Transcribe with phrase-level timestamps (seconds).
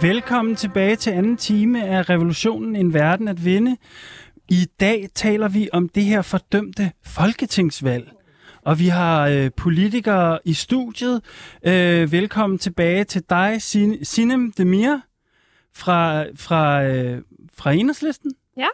[0.00, 3.76] Velkommen tilbage til anden time af Revolutionen En Verden at Vinde.
[4.48, 8.12] I dag taler vi om det her fordømte folketingsvalg.
[8.62, 11.20] Og vi har øh, politikere i studiet.
[11.66, 14.96] Øh, velkommen tilbage til dig, Sin- Sinem Demir
[15.78, 17.22] fra, fra, øh,
[17.58, 18.32] fra Enhedslisten.
[18.56, 18.66] Ja.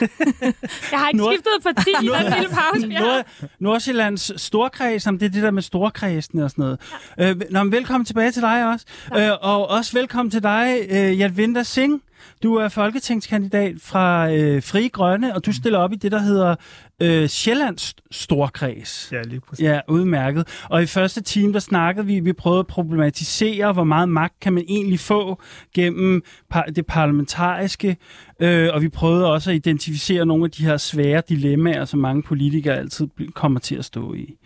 [0.00, 2.94] jeg har ikke Nord- skiftet parti i den lille pause, vi.
[2.94, 3.24] Nord,
[3.58, 6.80] Nordsjællands storkreds, om det er det der med storkredsen og sådan noget.
[7.18, 7.30] Ja.
[7.30, 8.86] Øh, nå, men velkommen tilbage til dig også.
[9.16, 12.00] Øh, og også velkommen til dig, øh, Yadvinder Singh.
[12.42, 16.54] Du er folketingskandidat fra øh, Frie Grønne, og du stiller op i det, der hedder
[17.02, 19.08] øh, Sjællands Storkreds.
[19.12, 19.64] Ja, lige præcis.
[19.64, 20.48] Ja, udmærket.
[20.70, 24.52] Og i første time, der snakkede vi, vi prøvede at problematisere, hvor meget magt kan
[24.52, 25.40] man egentlig få
[25.74, 27.96] gennem par, det parlamentariske,
[28.40, 32.22] øh, og vi prøvede også at identificere nogle af de her svære dilemmaer, som mange
[32.22, 34.36] politikere altid kommer til at stå i.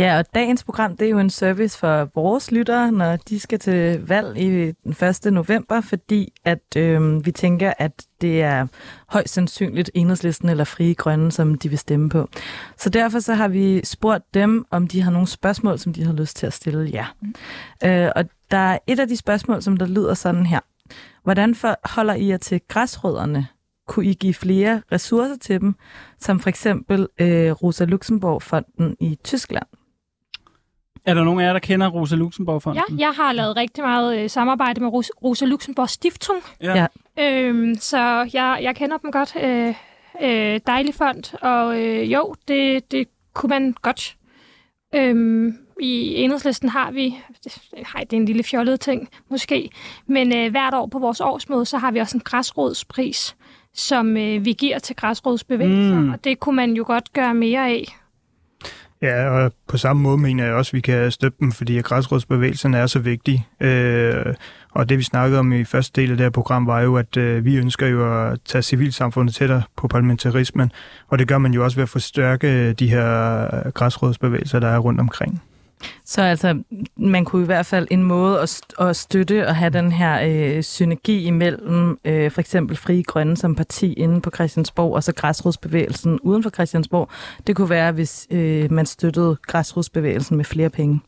[0.00, 3.58] Ja, og dagens program, det er jo en service for vores lyttere, når de skal
[3.58, 5.32] til valg i den 1.
[5.32, 8.66] november, fordi at øh, vi tænker, at det er
[9.08, 12.28] højst sandsynligt enhedslisten eller frie grønne, som de vil stemme på.
[12.76, 16.12] Så derfor så har vi spurgt dem, om de har nogle spørgsmål, som de har
[16.12, 17.14] lyst til at stille jer.
[17.22, 17.34] Mm.
[17.84, 20.60] Øh, og der er et af de spørgsmål, som der lyder sådan her.
[21.22, 23.46] Hvordan forholder I jer til græsrødderne?
[23.88, 25.74] Kunne I give flere ressourcer til dem,
[26.20, 29.66] som for eksempel øh, Rosa Luxemburg-fonden i Tyskland?
[31.04, 32.82] Er der nogen af jer, der kender Rosa Ja, Luxemburg-fonden?
[32.98, 36.86] jeg har lavet rigtig meget øh, samarbejde med Ros- Rosa Luxemburg Stiftung, Ja.
[37.18, 37.46] Ja.
[37.46, 37.98] øhm, så
[38.32, 39.36] jeg, jeg kender dem godt.
[39.42, 39.74] Øh,
[40.22, 44.16] øh, dejlig fond, og øh, jo, det, det kunne man godt.
[44.94, 47.16] Øhm, I enhedslisten har vi,
[47.94, 49.70] nej, det er en lille fjollet ting måske,
[50.06, 53.36] men øh, hvert år på vores årsmøde, så har vi også en græsrådspris,
[53.74, 56.12] som øh, vi giver til græsrådsbevægelser, mm.
[56.12, 57.96] og det kunne man jo godt gøre mere af.
[59.02, 62.74] Ja, og på samme måde mener jeg også, at vi kan støtte dem, fordi græsrådsbevægelsen
[62.74, 63.46] er så vigtig.
[63.60, 64.34] Øh,
[64.70, 67.16] og det vi snakkede om i første del af det her program var jo, at
[67.16, 70.72] øh, vi ønsker jo at tage civilsamfundet tættere på parlamentarismen,
[71.08, 74.68] og det gør man jo også ved at forstærke øh, de her øh, græsrådsbevægelser, der
[74.68, 75.42] er rundt omkring.
[76.04, 76.62] Så altså,
[76.96, 80.20] man kunne i hvert fald en måde at, at støtte og have den her
[80.56, 85.12] øh, synergi imellem øh, for eksempel Frie Grønne som parti inde på Christiansborg, og så
[85.14, 87.08] græsrodsbevægelsen uden for Christiansborg.
[87.46, 91.00] Det kunne være, hvis øh, man støttede græsrodsbevægelsen med flere penge.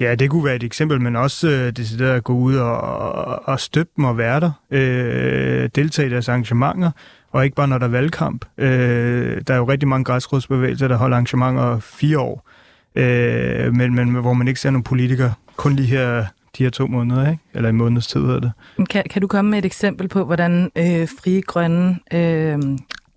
[0.00, 3.60] Ja, det kunne være et eksempel, men også øh, decideret at gå ud og, og
[3.60, 6.90] støtte dem og være der, øh, deltage i deres arrangementer,
[7.30, 8.44] og ikke bare når der er valgkamp.
[8.58, 12.48] Øh, der er jo rigtig mange græsrodsbevægelser, der holder arrangementer fire år,
[12.96, 16.24] øh, men, men hvor man ikke ser nogen politikere kun lige her,
[16.58, 17.42] de her to måneder, ikke?
[17.54, 18.52] eller en måneds tid hedder det.
[18.90, 22.58] Kan, kan du komme med et eksempel på, hvordan øh, Frie Grønne øh,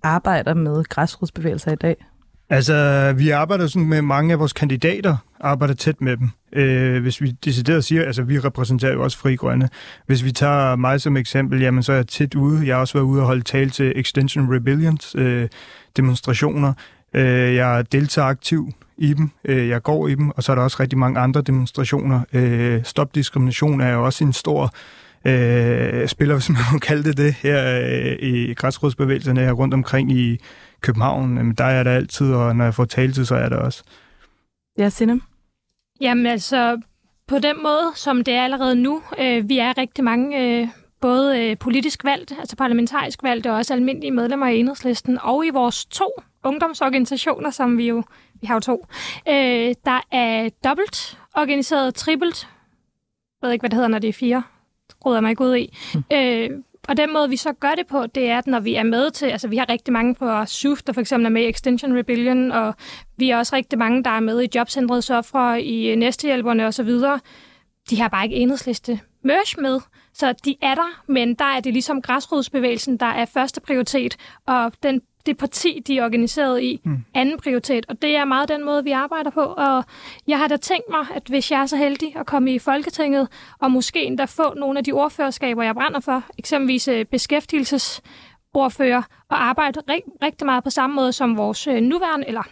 [0.03, 1.95] arbejder med græsrodsbevægelser i dag?
[2.49, 6.29] Altså, vi arbejder sådan med mange af vores kandidater, arbejder tæt med dem.
[6.53, 9.69] Øh, hvis vi decideret siger, altså vi repræsenterer jo også Fri Grønne.
[10.05, 12.67] Hvis vi tager mig som eksempel, jamen så er jeg tit ude.
[12.67, 15.47] Jeg har også været ude og holde tale til Extension Rebellions øh,
[15.97, 16.73] demonstrationer.
[17.13, 19.29] Øh, jeg deltager aktivt i dem.
[19.45, 22.21] Øh, jeg går i dem, og så er der også rigtig mange andre demonstrationer.
[22.33, 24.73] Øh, Stop diskrimination er jo også en stor
[25.25, 30.11] øh, spiller, hvis man må kalde det det, her øh, i græsrådsbevægelserne her rundt omkring
[30.11, 30.37] i
[30.81, 31.37] København.
[31.37, 33.83] Jamen, der er der altid, og når jeg får taletid, så er der også.
[34.77, 35.21] Ja, Sinem?
[36.01, 36.81] Jamen altså,
[37.27, 40.67] på den måde, som det er allerede nu, øh, vi er rigtig mange, øh,
[41.01, 45.49] både øh, politisk valgt, altså parlamentarisk valgt, og også almindelige medlemmer i enhedslisten, og i
[45.49, 46.11] vores to
[46.43, 48.03] ungdomsorganisationer, som vi jo,
[48.41, 48.85] vi har jo to,
[49.27, 52.47] øh, der er dobbelt organiseret, trippelt,
[53.41, 54.43] jeg ved ikke, hvad det hedder, når det er fire,
[54.87, 55.77] det råder mig ikke ud i.
[56.13, 56.49] Øh,
[56.87, 59.11] og den måde, vi så gør det på, det er, at når vi er med
[59.11, 61.97] til, altså vi har rigtig mange på SUF, der for eksempel er med i Extension
[61.97, 62.75] Rebellion, og
[63.17, 66.89] vi er også rigtig mange, der er med i Jobcentrets ofre, i Næstehjælperne osv.
[67.89, 69.79] De har bare ikke enhedsliste merch med,
[70.13, 74.71] så de er der, men der er det ligesom græsrodsbevægelsen, der er første prioritet, og
[74.83, 76.97] den, det parti, de er organiseret i, mm.
[77.13, 77.85] anden prioritet.
[77.89, 79.41] Og det er meget den måde, vi arbejder på.
[79.41, 79.83] Og
[80.27, 83.27] jeg har da tænkt mig, at hvis jeg er så heldig at komme i Folketinget,
[83.59, 88.01] og måske endda få nogle af de ordførerskaber, jeg brænder for, eksempelvis øh, beskæftigelses
[88.53, 89.79] ordfører og arbejde
[90.23, 92.43] rigtig meget på samme måde som vores øh, nuværende, eller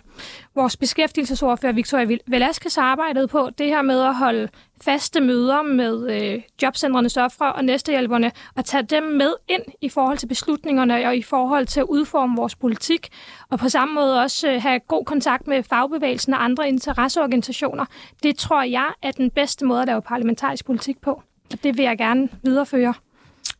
[0.55, 4.49] vores beskæftigelsesordfører Victoria Velasquez arbejdede på, det her med at holde
[4.81, 10.17] faste møder med øh, jobcentrenes ofre og næstehjælperne, og tage dem med ind i forhold
[10.17, 13.07] til beslutningerne og i forhold til at udforme vores politik,
[13.49, 17.85] og på samme måde også øh, have god kontakt med fagbevægelsen og andre interesseorganisationer.
[18.23, 21.23] Det tror jeg er den bedste måde at lave parlamentarisk politik på.
[21.51, 22.93] Og det vil jeg gerne videreføre.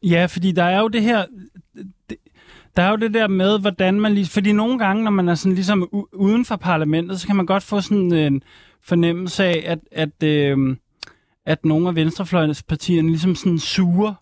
[0.04, 1.26] Ja, fordi der er jo det her...
[2.78, 4.26] Der er jo det der med, hvordan man lige...
[4.26, 7.46] Fordi nogle gange, når man er sådan ligesom u- uden for parlamentet, så kan man
[7.46, 8.44] godt få sådan en
[8.82, 10.78] fornemmelse af, at, at, øh,
[11.46, 14.14] at nogle af venstrefløjens partierne ligesom sådan suger,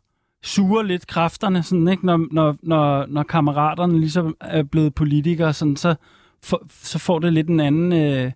[0.43, 2.05] suger lidt kræfterne, sådan, ikke?
[2.05, 5.95] Når, når, når, når kammeraterne ligesom er blevet politikere, sådan, så,
[6.43, 7.93] for, så får det lidt en anden...
[7.93, 8.31] Øh,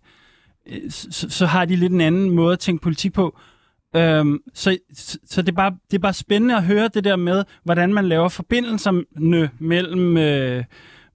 [0.70, 3.38] øh, så, så har de lidt en anden måde at tænke politik på.
[3.96, 4.78] Øhm, så
[5.26, 8.06] så det, er bare, det er bare spændende at høre det der med, hvordan man
[8.06, 10.64] laver forbindelserne mellem, øh,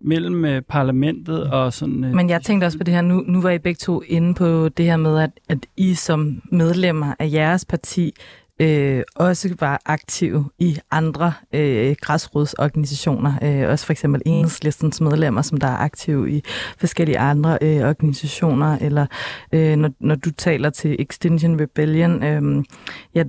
[0.00, 2.04] mellem øh, parlamentet og sådan...
[2.04, 2.14] Øh.
[2.14, 4.68] Men jeg tænkte også på det her, nu, nu var I begge to inde på
[4.68, 8.14] det her med, at, at I som medlemmer af jeres parti
[8.60, 13.32] øh, også var aktive i andre øh, græsrodsorganisationer.
[13.42, 16.44] Øh, også for eksempel enhedslistens medlemmer, som der er aktive i
[16.78, 18.78] forskellige andre øh, organisationer.
[18.78, 19.06] Eller
[19.52, 22.64] øh, når, når du taler til Extinction Rebellion, øh,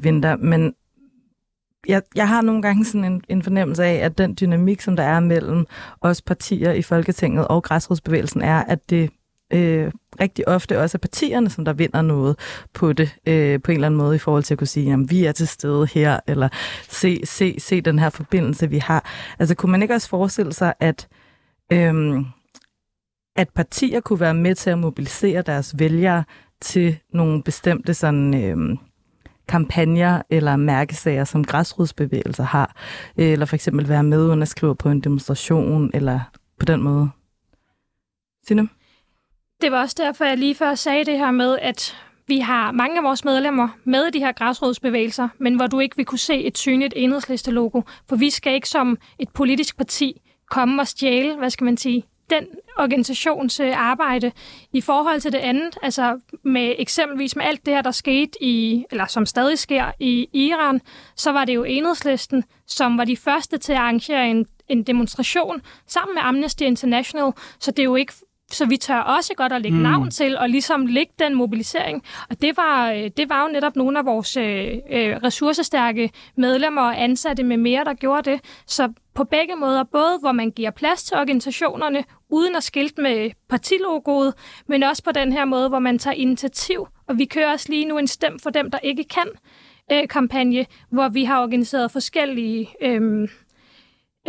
[0.03, 0.73] Winter Men
[1.87, 5.03] jeg, jeg har nogle gange sådan en, en fornemmelse af, at den dynamik, som der
[5.03, 5.65] er mellem
[6.01, 9.09] os partier i Folketinget og græsrodsbevægelsen, er, at det
[9.53, 12.39] øh, rigtig ofte også er partierne, som der vinder noget
[12.73, 14.99] på det, øh, på en eller anden måde, i forhold til at kunne sige, at
[15.09, 16.49] vi er til stede her, eller
[16.89, 19.05] se, se, se den her forbindelse, vi har.
[19.39, 21.07] Altså kunne man ikke også forestille sig, at,
[21.71, 22.21] øh,
[23.35, 26.23] at partier kunne være med til at mobilisere deres vælgere
[26.61, 28.43] til nogle bestemte sådan...
[28.43, 28.77] Øh,
[29.47, 32.75] kampagner eller mærkesager, som græsrodsbevægelser har,
[33.17, 36.19] eller for eksempel være med underskriver på en demonstration, eller
[36.59, 37.09] på den måde.
[38.47, 38.69] Sinem?
[39.61, 41.95] Det var også derfor, jeg lige før sagde det her med, at
[42.27, 45.95] vi har mange af vores medlemmer med i de her græsrodsbevægelser, men hvor du ikke
[45.95, 50.21] vil kunne se et synligt enhedsliste-logo, for vi skal ikke som et politisk parti
[50.51, 52.47] komme og stjæle, hvad skal man sige, den
[52.77, 54.31] organisations øh, arbejde.
[54.73, 58.85] I forhold til det andet, altså med eksempelvis med alt det her, der skete i,
[58.91, 60.81] eller som stadig sker i Iran,
[61.15, 65.61] så var det jo enhedslisten, som var de første til at arrangere en, en demonstration
[65.87, 68.13] sammen med Amnesty International, så det er jo ikke
[68.51, 69.83] så vi tør også godt at lægge mm.
[69.83, 72.03] navn til og ligesom lægge den mobilisering.
[72.29, 76.81] Og det var, øh, det var jo netop nogle af vores øh, øh, ressourcestærke medlemmer
[76.81, 78.41] og ansatte med mere, der gjorde det.
[78.67, 83.31] Så på begge måder, både hvor man giver plads til organisationerne, uden at skilte med
[83.49, 84.33] partilogoet,
[84.67, 86.87] men også på den her måde, hvor man tager initiativ.
[87.07, 89.27] Og vi kører også lige nu en stem for dem, der ikke kan
[89.91, 93.29] øh, kampagne, hvor vi har organiseret forskellige øh,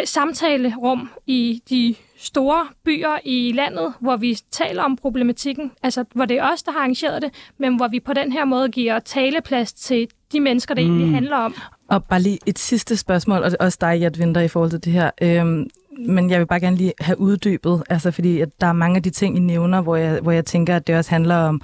[0.05, 6.37] samtalerum i de store byer i landet, hvor vi taler om problematikken, altså hvor det
[6.37, 9.73] er os, der har arrangeret det, men hvor vi på den her måde giver taleplads
[9.73, 10.91] til de mennesker, det mm.
[10.91, 11.55] egentlig handler om.
[11.89, 15.11] Og bare lige et sidste spørgsmål, og også dig, Jadvinter, i forhold til det her.
[15.23, 15.67] Øhm,
[15.99, 19.03] men jeg vil bare gerne lige have uddybet, altså fordi at der er mange af
[19.03, 21.61] de ting, I nævner, hvor jeg, hvor jeg tænker, at det også handler om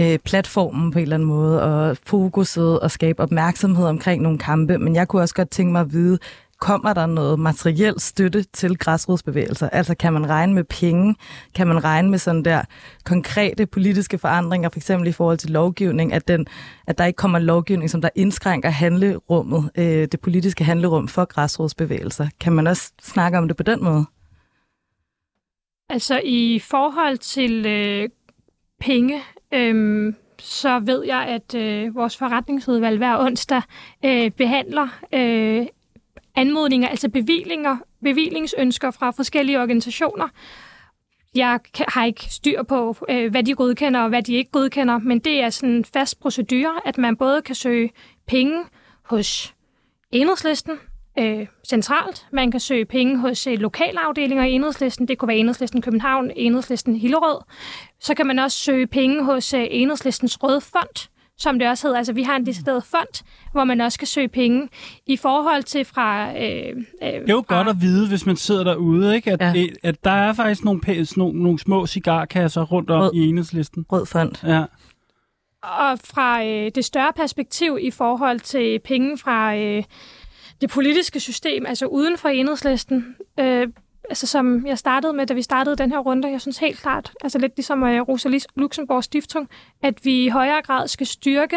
[0.00, 4.78] øh, platformen på en eller anden måde, og fokuset og skabe opmærksomhed omkring nogle kampe.
[4.78, 6.18] Men jeg kunne også godt tænke mig at vide,
[6.62, 9.68] kommer der noget materiel støtte til græsrodsbevægelser?
[9.68, 11.16] Altså kan man regne med penge?
[11.54, 12.62] Kan man regne med sådan der
[13.04, 16.46] konkrete politiske forandringer, for eksempel i forhold til lovgivning, at, den,
[16.86, 22.28] at der ikke kommer lovgivning, som der indskrænker handlerummet, øh, det politiske handlerum for græsrodsbevægelser?
[22.40, 24.04] Kan man også snakke om det på den måde?
[25.88, 28.08] Altså i forhold til øh,
[28.80, 29.20] penge,
[29.54, 33.62] øh, så ved jeg, at øh, vores forretningsudvalg hver onsdag
[34.04, 35.66] øh, behandler øh,
[36.34, 40.28] anmodninger, altså bevillinger, bevillingsønsker fra forskellige organisationer.
[41.34, 45.18] Jeg har ikke styr på, øh, hvad de godkender og hvad de ikke godkender, men
[45.18, 47.90] det er sådan en fast procedure, at man både kan søge
[48.26, 48.64] penge
[49.02, 49.54] hos
[50.12, 50.78] enhedslisten,
[51.18, 52.26] øh, centralt.
[52.32, 55.08] Man kan søge penge hos øh, lokale afdelinger i enhedslisten.
[55.08, 57.42] Det kunne være enhedslisten København, enhedslisten Hillerød.
[58.00, 61.08] Så kan man også søge penge hos øh, enhedslistens Røde Fond,
[61.42, 61.98] som det også hedder.
[61.98, 64.68] Altså, vi har en decideret fond, hvor man også kan søge penge
[65.06, 66.28] i forhold til fra...
[66.28, 67.56] Øh, øh, det er jo fra...
[67.56, 69.32] godt at vide, hvis man sidder derude, ikke?
[69.32, 69.66] At, ja.
[69.82, 73.86] at der er faktisk nogle, pæs, nogle, nogle små cigarkasser rundt om Rød, i enhedslisten.
[73.92, 74.46] Rød fond.
[74.46, 74.64] Ja.
[75.62, 79.56] Og fra øh, det større perspektiv i forhold til penge fra...
[79.56, 79.84] Øh,
[80.60, 83.68] det politiske system, altså uden for enhedslisten, øh,
[84.08, 87.12] altså som jeg startede med, da vi startede den her runde, jeg synes helt klart,
[87.20, 89.48] altså lidt ligesom øh, uh, Rosalie Luxemburg Stiftung,
[89.82, 91.56] at vi i højere grad skal styrke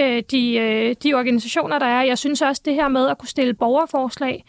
[0.00, 2.02] uh, de, uh, de organisationer, der er.
[2.02, 4.44] Jeg synes også det her med at kunne stille borgerforslag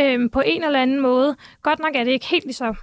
[0.00, 1.36] uh, på en eller anden måde.
[1.62, 2.74] Godt nok er det ikke helt lige så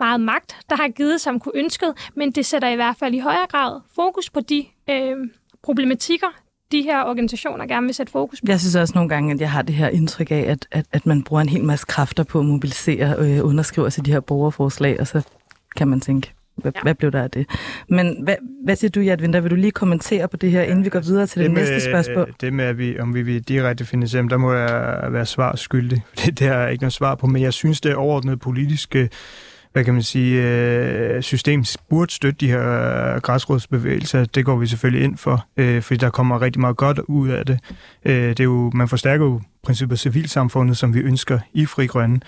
[0.00, 3.18] meget magt, der har givet, som kunne ønsket, men det sætter i hvert fald i
[3.18, 5.16] højere grad fokus på de øh,
[5.62, 6.26] problematikker,
[6.72, 8.44] de her organisationer gerne vil sætte fokus på.
[8.48, 11.06] Jeg synes også nogle gange, at jeg har det her indtryk af, at, at, at
[11.06, 15.00] man bruger en hel masse kræfter på at mobilisere øh, underskriver til de her borgerforslag,
[15.00, 15.22] og så
[15.76, 16.80] kan man tænke, hvad, ja.
[16.82, 17.46] hvad blev der af det?
[17.88, 19.40] Men hvad, hvad siger du, Jadvinter?
[19.40, 21.70] Vil du lige kommentere på det her, inden vi går videre til det, det med,
[21.70, 22.34] næste spørgsmål?
[22.40, 26.02] Det med, at vi, om vi vil direkte findes der må jeg være svar skyldig.
[26.24, 29.08] Det, det har jeg ikke noget svar på, men jeg synes, det er overordnet politiske
[29.74, 34.24] hvad kan man sige, øh, system burde støtte de her øh, græsrådsbevægelser.
[34.24, 37.46] Det går vi selvfølgelig ind for, øh, fordi der kommer rigtig meget godt ud af
[37.46, 37.58] det.
[38.04, 42.20] Øh, det er jo, man forstærker jo princippet civilsamfundet, som vi ønsker i Fri Grønne.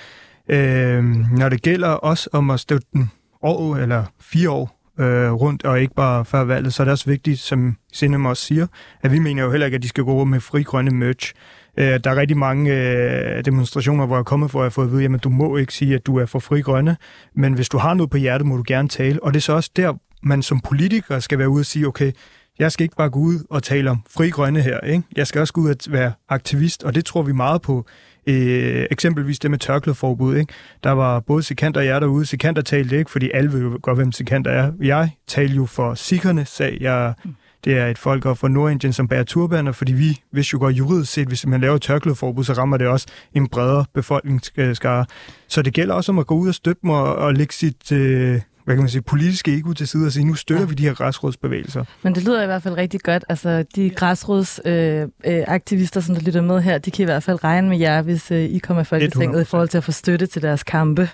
[0.49, 1.05] Øh,
[1.38, 3.11] når det gælder os om at støtte den
[3.43, 7.11] år eller fire år øh, rundt, og ikke bare før valget, så er det også
[7.11, 8.67] vigtigt, som Sinem også siger,
[9.03, 11.33] at vi mener jo heller ikke, at de skal gå med fri grønne merch.
[11.78, 14.71] Øh, der er rigtig mange øh, demonstrationer, hvor jeg er kommet for, at jeg har
[14.71, 16.97] fået at vide, jamen du må ikke sige, at du er for fri grønne,
[17.35, 19.23] men hvis du har noget på hjertet, må du gerne tale.
[19.23, 19.92] Og det er så også der,
[20.23, 22.12] man som politiker skal være ude og sige, okay,
[22.59, 24.80] jeg skal ikke bare gå ud og tale om fri grønne her.
[24.80, 25.02] Ikke?
[25.16, 27.87] Jeg skal også gå ud og være aktivist, og det tror vi meget på.
[28.28, 30.37] Øh, eksempelvis det med tørklædeforbud.
[30.37, 30.52] Ikke?
[30.85, 32.26] Der var både Sikander og jeg derude.
[32.26, 34.73] Sikander talte ikke, fordi alle ved jo godt, hvem Sikander er.
[34.83, 37.14] Jeg talte jo for sikkerne, sag jeg...
[37.25, 37.35] Mm.
[37.67, 41.13] Det er et folk fra Nordindien, som bærer turbaner, fordi vi, hvis jo går juridisk
[41.13, 45.07] set, hvis man laver tørklædeforbud, så rammer det også en bredere befolkningsskare.
[45.49, 47.93] Så det gælder også om at gå ud og støtte dem og, og lægge sit,
[47.93, 50.69] øh, hvad kan man sige, politiske ego til side og sige, nu støtter ja.
[50.69, 51.85] vi de her græsrådsbevægelser.
[52.03, 53.25] Men det lyder i hvert fald rigtig godt.
[53.29, 57.45] Altså, de græsrådsaktivister, øh, øh, som der lytter med her, de kan i hvert fald
[57.45, 60.27] regne med jer, hvis øh, I kommer i Folketinget i forhold til at få støtte
[60.27, 61.09] til deres kampe.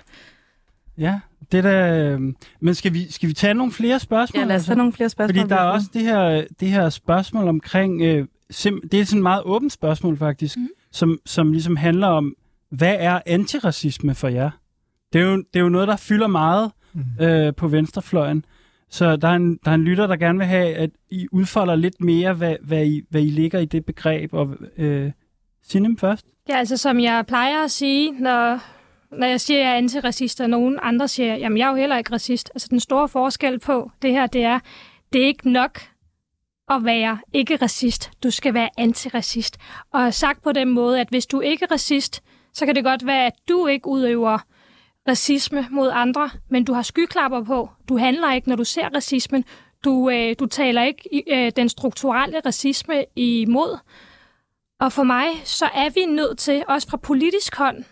[0.97, 1.19] Ja,
[1.51, 2.21] det der, øh,
[2.59, 4.41] men skal vi, skal vi tage nogle flere spørgsmål?
[4.41, 5.37] Ja, lad os tage nogle flere spørgsmål.
[5.37, 9.19] Fordi der er også det her, det her spørgsmål omkring, øh, sim, det er sådan
[9.19, 10.67] et meget åbent spørgsmål faktisk, mm.
[10.91, 12.35] som, som ligesom handler om,
[12.69, 14.49] hvad er antiracisme for jer?
[15.13, 17.25] Det er jo, det er jo noget, der fylder meget mm.
[17.25, 18.45] øh, på venstrefløjen.
[18.89, 21.75] Så der er, en, der er en lytter, der gerne vil have, at I udfolder
[21.75, 24.33] lidt mere, hvad, hvad, I, hvad I ligger i det begreb.
[24.33, 25.11] Og, øh,
[25.63, 26.25] Sinem først.
[26.49, 28.59] Ja, altså som jeg plejer at sige, når,
[29.17, 31.75] når jeg siger, at jeg er antiracist, og nogen andre siger, jamen jeg er jo
[31.75, 32.51] heller ikke racist.
[32.55, 34.59] Altså den store forskel på det her, det er,
[35.13, 35.81] det er ikke nok
[36.69, 38.11] at være ikke racist.
[38.23, 39.57] Du skal være antiracist.
[39.91, 43.05] Og sagt på den måde, at hvis du ikke er racist, så kan det godt
[43.05, 44.39] være, at du ikke udøver
[45.07, 47.69] racisme mod andre, men du har skyklapper på.
[47.89, 49.45] Du handler ikke, når du ser racismen.
[49.83, 53.77] Du, øh, du taler ikke øh, den strukturelle racisme imod.
[54.79, 57.83] Og for mig, så er vi nødt til, også fra politisk hånd,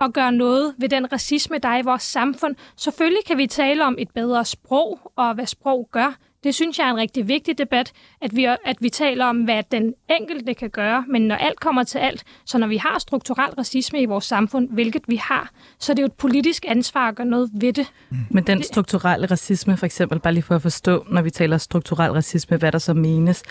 [0.00, 2.54] at gøre noget ved den racisme, der er i vores samfund.
[2.76, 6.16] Selvfølgelig kan vi tale om et bedre sprog, og hvad sprog gør.
[6.44, 9.62] Det synes jeg er en rigtig vigtig debat, at vi, at vi taler om, hvad
[9.72, 11.04] den enkelte kan gøre.
[11.08, 14.68] Men når alt kommer til alt, så når vi har strukturel racisme i vores samfund,
[14.70, 17.92] hvilket vi har, så er det jo et politisk ansvar at gøre noget ved det.
[18.30, 22.12] Men den strukturelle racisme, for eksempel, bare lige for at forstå, når vi taler strukturel
[22.12, 23.42] racisme, hvad der så menes,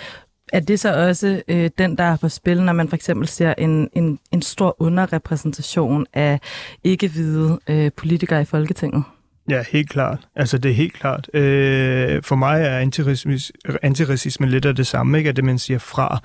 [0.54, 3.54] er det så også øh, den, der er på spil, når man for eksempel ser
[3.58, 6.40] en, en, en stor underrepræsentation af
[6.84, 9.04] ikke-hvide øh, politikere i Folketinget?
[9.50, 10.28] Ja, helt klart.
[10.36, 11.30] Altså, det er helt klart.
[11.34, 13.40] Øh, for mig er antiracisme,
[13.82, 15.30] antiracisme lidt af det samme, ikke?
[15.30, 16.22] At det, man siger fra.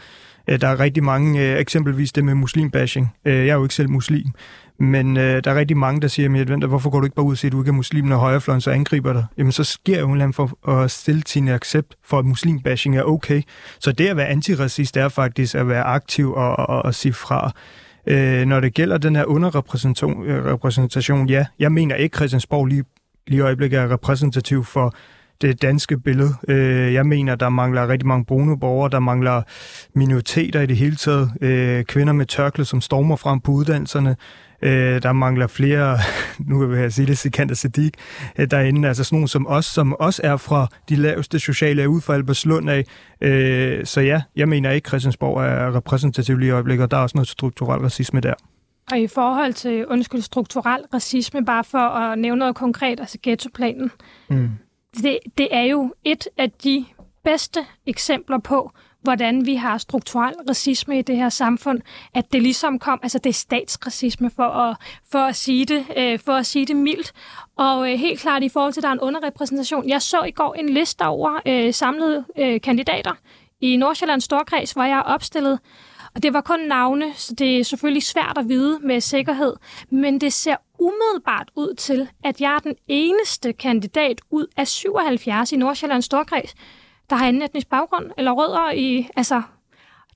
[0.49, 3.09] Øh, der er rigtig mange, øh, eksempelvis det med muslimbashing.
[3.25, 4.27] Øh, jeg er jo ikke selv muslim,
[4.79, 7.33] men øh, der er rigtig mange, der siger, at hvorfor går du ikke bare ud
[7.33, 9.25] og siger, at du ikke er muslim, når højrefløjen så angriber dig?
[9.39, 12.97] Jamen, så sker jo en eller anden for at stille sin accept for, at muslimbashing
[12.97, 13.43] er okay.
[13.81, 17.53] Så det at være antiracist er faktisk at være aktiv og, og, og sige fra.
[18.07, 22.85] Øh, når det gælder den her underrepræsentation, øh, ja, jeg mener ikke, Christiansborg lige,
[23.27, 24.95] lige øjeblikket er repræsentativ for
[25.43, 26.35] det danske billede.
[26.49, 29.43] Øh, jeg mener, der mangler rigtig mange brune borgere, der mangler
[29.95, 34.17] minoriteter i det hele taget, øh, kvinder med tørkle, som stormer frem på uddannelserne,
[34.65, 35.99] Øh, der mangler flere,
[36.51, 37.93] nu vil jeg sige det, Sikander Siddiq
[38.39, 42.25] øh, derinde, altså sådan nogle som os, som også er fra de laveste sociale udfald
[42.25, 42.85] på Slund af.
[43.21, 47.03] Øh, så ja, jeg mener ikke, Christiansborg er repræsentativ lige i øjeblikket, og der er
[47.03, 48.35] også noget strukturel racisme der.
[48.91, 53.91] Og i forhold til, undskyld, strukturel racisme, bare for at nævne noget konkret, altså ghettoplanen,
[54.31, 54.51] mm
[54.97, 56.85] det, det er jo et af de
[57.25, 58.71] bedste eksempler på,
[59.03, 61.81] hvordan vi har strukturel racisme i det her samfund,
[62.15, 64.77] at det ligesom kom, altså det er statsracisme for at,
[65.13, 67.13] for at, sige, det, øh, for at sige det mildt.
[67.57, 69.89] Og øh, helt klart i forhold til, at der er en underrepræsentation.
[69.89, 73.13] Jeg så i går en liste over øh, samlede øh, kandidater
[73.61, 75.59] i Nordsjællands Storkreds, hvor jeg er opstillet.
[76.15, 79.57] Og det var kun navne, så det er selvfølgelig svært at vide med sikkerhed.
[79.91, 85.53] Men det ser umiddelbart ud til, at jeg er den eneste kandidat ud af 77
[85.53, 86.55] i Nordsjællands Storkreds,
[87.11, 89.43] der har anden etnisk baggrund, eller rødder i, altså,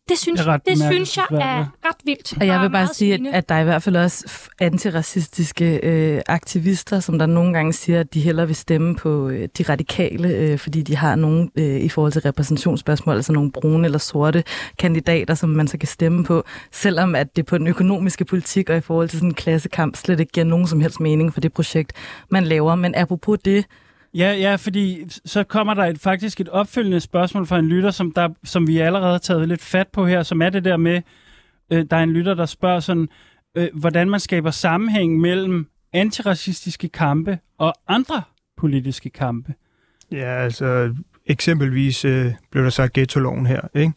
[0.09, 2.35] det synes, det, det synes jeg er ret vildt.
[2.41, 6.23] Og jeg vil bare sige, at, at der er i hvert fald også antiracistiske øh,
[6.27, 10.29] aktivister, som der nogle gange siger, at de hellere vil stemme på øh, de radikale,
[10.29, 14.45] øh, fordi de har nogen øh, i forhold til repræsentationsspørgsmål, altså nogle brune eller sorte
[14.79, 18.77] kandidater, som man så kan stemme på, selvom at det på den økonomiske politik og
[18.77, 21.53] i forhold til sådan en klassekamp slet ikke giver nogen som helst mening for det
[21.53, 21.93] projekt,
[22.31, 22.75] man laver.
[22.75, 23.67] Men apropos det,
[24.17, 28.13] Ja, ja, fordi så kommer der et, faktisk et opfølgende spørgsmål fra en lytter, som,
[28.13, 31.03] der, som vi allerede har taget lidt fat på her, som er det der med,
[31.73, 33.09] øh, der er en lytter, der spørger sådan,
[33.57, 38.23] øh, hvordan man skaber sammenhæng mellem antiracistiske kampe og andre
[38.57, 39.55] politiske kampe.
[40.13, 40.95] Ja, altså
[41.27, 43.93] eksempelvis øh, blev der sagt ghetto-loven her, ikke?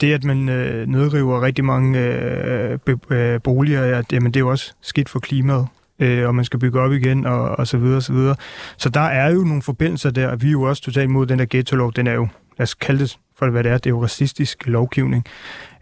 [0.00, 4.40] Det, at man øh, nedriver rigtig mange øh, be, øh, boliger, ja, det, jamen, det
[4.40, 5.66] er jo også skidt for klimaet,
[6.02, 8.36] øh, og man skal bygge op igen, og, og så videre, og så videre.
[8.76, 11.38] Så der er jo nogle forbindelser der, og vi er jo også totalt imod den
[11.38, 12.28] der ghetto-lov, den er jo,
[12.58, 15.24] lad os kalde det for hvad det er, det er jo racistisk lovgivning.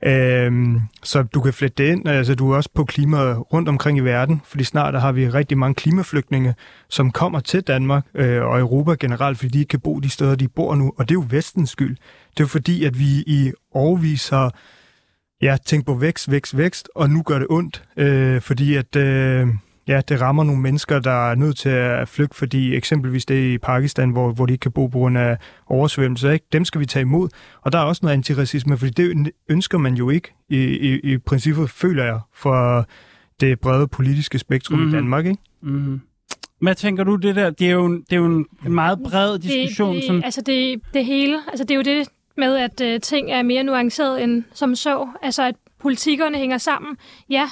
[0.02, 3.98] Øhm, så du kan flette det ind, altså du er også på klimaet rundt omkring
[3.98, 6.54] i verden, fordi snart der har vi rigtig mange klimaflygtninge,
[6.88, 10.34] som kommer til Danmark øh, og Europa generelt, fordi de ikke kan bo de steder,
[10.34, 11.96] de bor nu, og det er jo vestens skyld.
[12.30, 14.54] Det er jo fordi, at vi i årvis har
[15.42, 18.96] ja, tænkt på vækst, vækst, vækst, og nu gør det ondt, øh, fordi at...
[18.96, 19.48] Øh,
[19.90, 23.54] ja, det rammer nogle mennesker, der er nødt til at flygte, fordi eksempelvis det er
[23.54, 26.32] i Pakistan, hvor, hvor de ikke kan bo på grund af oversvømmelse.
[26.32, 26.46] Ikke?
[26.52, 27.28] Dem skal vi tage imod.
[27.62, 31.18] Og der er også noget antiracisme, fordi det ønsker man jo ikke i, i, i
[31.18, 32.86] princippet, føler jeg, for
[33.40, 34.90] det brede politiske spektrum mm-hmm.
[34.90, 35.02] i mhm.
[35.02, 35.26] Danmark.
[35.26, 35.42] Ikke?
[35.62, 36.00] Mm-hmm.
[36.60, 37.50] Hvad tænker du det der?
[37.50, 39.94] Det er jo en, det er jo en meget bred diskussion.
[39.94, 40.22] Det, det, som...
[40.24, 43.62] Altså det, det hele, altså det er jo det med, at uh, ting er mere
[43.62, 45.08] nuanceret end som så.
[45.22, 46.96] Altså at politikerne hænger sammen.
[47.30, 47.48] Ja,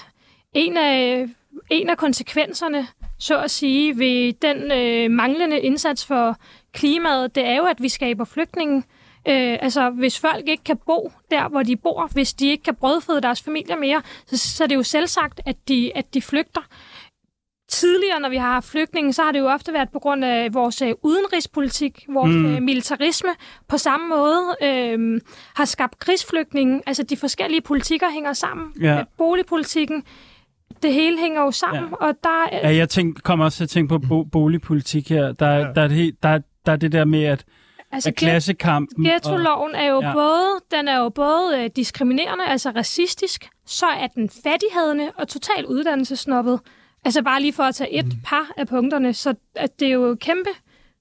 [0.55, 1.27] en af
[1.71, 2.87] en af konsekvenserne,
[3.19, 6.37] så at sige, ved den øh, manglende indsats for
[6.73, 8.83] klimaet, det er jo, at vi skaber flygtninge.
[9.29, 12.75] Øh, altså, hvis folk ikke kan bo der, hvor de bor, hvis de ikke kan
[12.75, 16.61] brødføde deres familier mere, så, så er det jo selvsagt, at de, at de flygter.
[17.69, 20.83] Tidligere, når vi har flygtninge, så har det jo ofte været på grund af vores
[20.83, 22.55] øh, udenrigspolitik, vores mm.
[22.55, 23.31] øh, militarisme.
[23.69, 25.21] På samme måde øh,
[25.55, 26.83] har skabt krigsflygtninge.
[26.87, 28.73] Altså, de forskellige politikker hænger sammen.
[28.81, 29.05] Ja.
[29.19, 30.05] Boligpolitikken,
[30.83, 32.07] det hele hænger jo sammen, ja.
[32.07, 35.33] og der Ja, jeg tænk, kommer også til at tænke på bo- boligpolitik her.
[35.33, 35.73] Der, ja.
[35.75, 37.45] der, er det, der, der er det der med, at
[37.93, 39.05] Altså, klassekampen...
[39.05, 40.13] Ghetto-loven er jo ja.
[40.13, 45.67] både, den er jo både øh, diskriminerende, altså racistisk, så er den fattighedende og totalt
[45.67, 46.61] uddannelsesnoppet.
[47.05, 48.13] Altså bare lige for at tage et mm.
[48.25, 50.51] par af punkterne, så at det er jo kæmpe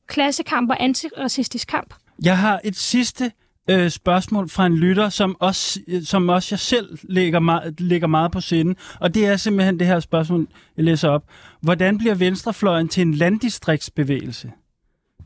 [0.07, 1.93] klassekamp og antiracistisk kamp.
[2.23, 3.31] Jeg har et sidste
[3.69, 8.31] øh, spørgsmål fra en lytter, som også, som også jeg selv lægger meget, lægger meget
[8.31, 8.75] på sinde.
[8.99, 11.23] Og det er simpelthen det her spørgsmål, jeg læser op.
[11.61, 14.51] Hvordan bliver venstrefløjen til en landdistriktsbevægelse?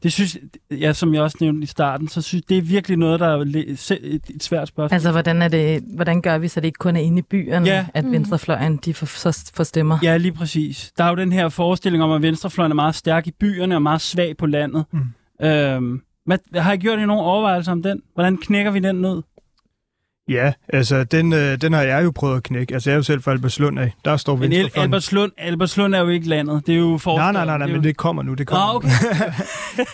[0.04, 0.38] Det synes
[0.72, 3.42] ja, som jeg også nævnte i starten, så synes det er virkelig noget, der er
[3.42, 3.92] et,
[4.30, 4.96] et svært spørgsmål.
[4.96, 7.66] Altså, hvordan, er det, hvordan gør vi, så det ikke kun er inde i byerne,
[7.66, 7.86] ja.
[7.94, 8.12] at mm.
[8.12, 9.98] venstrefløjen de får, så får stemmer?
[10.04, 10.92] Ja, lige præcis.
[10.98, 13.82] Der er jo den her forestilling om, at venstrefløjen er meget stærk i byerne og
[13.82, 14.86] meget svag på landet.
[14.92, 15.46] Mm.
[15.46, 16.02] Øhm,
[16.50, 18.02] hvad, har I gjort i nogle overvejelser om den?
[18.14, 19.22] Hvordan knækker vi den ned?
[20.30, 22.74] Ja, altså den, øh, den har jeg jo prøvet at knække.
[22.74, 23.92] Altså jeg er jo selv fra Albertslund af.
[24.06, 26.68] Der står Men El- Albertslund, Albertslund er jo ikke landet.
[26.68, 27.18] Det er jo for...
[27.18, 27.88] Nej, nej, nej, nej det men jo...
[27.88, 28.34] det kommer nu.
[28.34, 28.90] Det kommer ah, okay.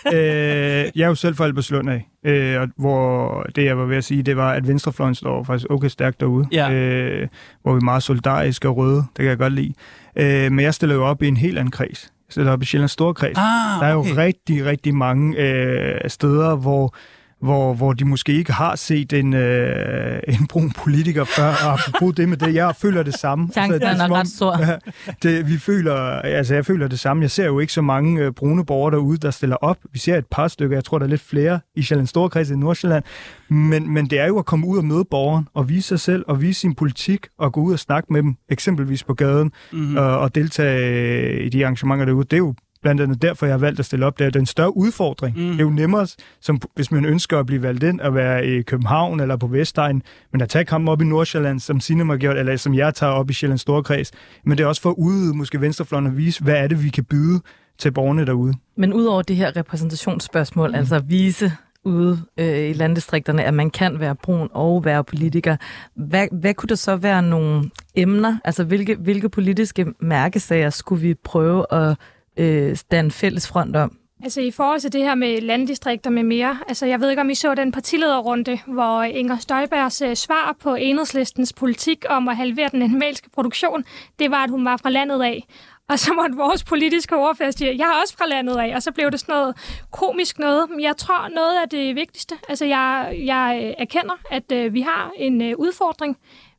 [0.14, 2.08] øh, jeg er jo selv fra Albertslund af.
[2.24, 5.66] Øh, og hvor det jeg var ved at sige, det var, at venstrefløjen står faktisk
[5.70, 6.46] okay stærkt derude.
[6.52, 6.72] Ja.
[6.72, 7.28] Øh,
[7.62, 8.96] hvor vi er meget solidariske og røde.
[8.96, 9.74] Det kan jeg godt lide.
[10.16, 12.92] Øh, men jeg stiller jo op i en helt anden kreds eller op i Sjællands
[12.92, 13.38] Storkreds.
[13.38, 16.94] Ah, der er jo rigtig, rigtig mange øh, steder, hvor
[17.40, 22.14] hvor, hvor de måske ikke har set en, øh, en brun politiker før, og apropos
[22.14, 23.48] det med det, jeg føler det samme.
[23.52, 24.58] Chancen altså, er, er ret stor.
[24.60, 24.76] Ja,
[25.22, 27.22] det, vi føler, altså jeg føler det samme.
[27.22, 29.78] Jeg ser jo ikke så mange øh, brune borgere derude, der stiller op.
[29.92, 32.56] Vi ser et par stykker, jeg tror, der er lidt flere i Sjællands Storkreds i
[32.56, 33.04] Nordsjælland.
[33.48, 36.24] Men, men det er jo at komme ud og møde borgeren, og vise sig selv,
[36.28, 39.96] og vise sin politik, og gå ud og snakke med dem, eksempelvis på gaden, mm-hmm.
[39.96, 42.24] og, og deltage i de arrangementer derude.
[42.24, 44.18] Det er jo blandt andet derfor, jeg har valgt at stille op.
[44.18, 45.36] Det er den større udfordring.
[45.36, 45.50] Mm.
[45.50, 46.06] Det er jo nemmere,
[46.40, 50.02] som, hvis man ønsker at blive valgt ind, at være i København eller på Vestegn,
[50.32, 53.12] men at tage kampen op i Nordsjælland, som Cinema har gjort, eller som jeg tager
[53.12, 54.12] op i Sjællands Storkreds.
[54.44, 56.88] Men det er også for at udvide måske venstrefløjen at vise, hvad er det, vi
[56.88, 57.40] kan byde
[57.78, 58.54] til borgerne derude.
[58.76, 60.74] Men udover det her repræsentationsspørgsmål, mm.
[60.74, 61.52] altså vise
[61.84, 65.56] ude øh, i landdistrikterne, at man kan være brun og være politiker.
[65.94, 68.38] Hvad, hvad kunne der så være nogle emner?
[68.44, 71.96] Altså hvilke, hvilke politiske mærkesager skulle vi prøve at
[72.38, 73.98] øh, danne fælles front om?
[74.22, 77.30] Altså i forhold til det her med landdistrikter med mere, altså jeg ved ikke, om
[77.30, 82.68] I så den partilederrunde, hvor Inger Støjbergs øh, svar på enhedslistens politik om at halvere
[82.72, 83.84] den animalske produktion,
[84.18, 85.46] det var, at hun var fra landet af.
[85.88, 88.92] Og så måtte vores politiske ordfører sige, jeg er også fra landet af, og så
[88.92, 89.56] blev det sådan noget
[89.90, 90.70] komisk noget.
[90.70, 94.80] Men jeg tror, noget af det vigtigste, altså jeg, jeg øh, erkender, at øh, vi
[94.80, 96.16] har en udfordring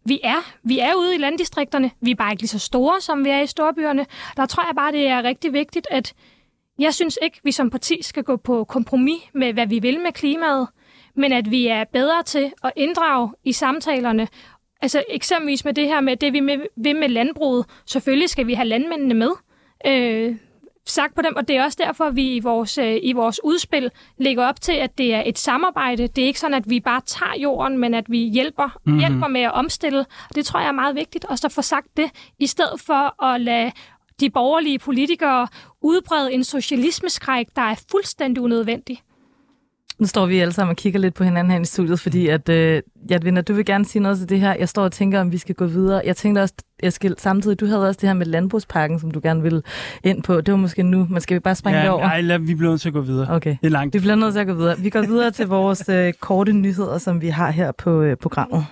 [0.10, 0.54] vi er.
[0.64, 1.92] Vi er ude i landdistrikterne.
[2.02, 4.06] Vi er bare ikke lige så store, som vi er i storbyerne.
[4.38, 6.14] Der tror jeg bare, det er rigtig vigtigt, at
[6.80, 10.12] jeg synes ikke, vi som parti skal gå på kompromis med, hvad vi vil med
[10.12, 10.68] klimaet,
[11.16, 14.28] men at vi er bedre til at inddrage i samtalerne.
[14.82, 16.40] Altså eksempelvis med det her med det, vi
[16.76, 17.66] vil med landbruget.
[17.86, 19.32] Selvfølgelig skal vi have landmændene med.
[19.88, 20.36] Øh,
[20.90, 23.40] sagt på dem, og det er også derfor, at vi i vores, øh, i vores
[23.44, 26.08] udspil lægger op til, at det er et samarbejde.
[26.08, 28.74] Det er ikke sådan, at vi bare tager jorden, men at vi hjælper, Mhm.
[28.86, 29.00] mm-hmm.
[29.00, 30.00] hjælper med at omstille.
[30.00, 33.24] Og det tror jeg er meget vigtigt, også at få sagt det, i stedet for
[33.24, 33.72] at lade
[34.20, 35.48] de borgerlige politikere
[35.82, 39.02] udbrede en socialismeskræk, der er fuldstændig unødvendig.
[40.00, 42.50] Nu står vi alle sammen og kigger lidt på hinanden her i studiet, fordi at,
[42.50, 44.56] øh, Jadvinder, du vil gerne sige noget til det her.
[44.60, 46.02] Jeg står og tænker, om vi skal gå videre.
[46.06, 49.42] Jeg tænkte også, Eskild, samtidig, du havde også det her med landbrugspakken, som du gerne
[49.42, 49.62] ville
[50.04, 50.42] ind på.
[50.42, 52.02] Det var måske nu, men skal vi bare springe det Ja, over?
[52.02, 53.28] nej, lad, vi bliver nødt til at gå videre.
[53.36, 53.58] Okay.
[53.62, 53.94] Det er langt.
[53.94, 54.76] Vi bliver nødt til at gå videre.
[54.80, 58.66] Vi går videre til vores øh, korte nyheder, som vi har her på øh, programmet.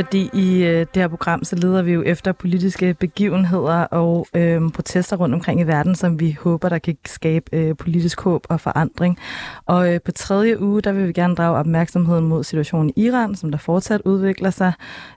[0.00, 4.70] Fordi i øh, det her program, så leder vi jo efter politiske begivenheder og øh,
[4.70, 8.60] protester rundt omkring i verden, som vi håber, der kan skabe øh, politisk håb og
[8.60, 9.18] forandring.
[9.66, 13.34] Og øh, på tredje uge, der vil vi gerne drage opmærksomheden mod situationen i Iran,
[13.34, 14.72] som der fortsat udvikler sig.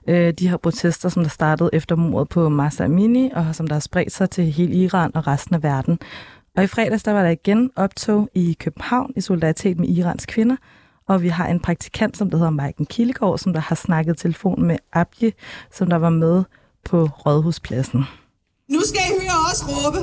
[0.08, 3.74] Øh, de her protester, som der startede efter mordet på Masa Amini, og som der
[3.74, 5.98] har spredt sig til hele Iran og resten af verden.
[6.56, 10.56] Og i fredags, der var der igen optog i København i solidaritet med Irans kvinder,
[11.08, 14.62] og vi har en praktikant, som der hedder Maiken Kildegård, som der har snakket telefon
[14.66, 15.32] med Abje,
[15.76, 16.44] som der var med
[16.90, 18.04] på Rådhuspladsen.
[18.68, 20.00] Nu skal I høre os råbe.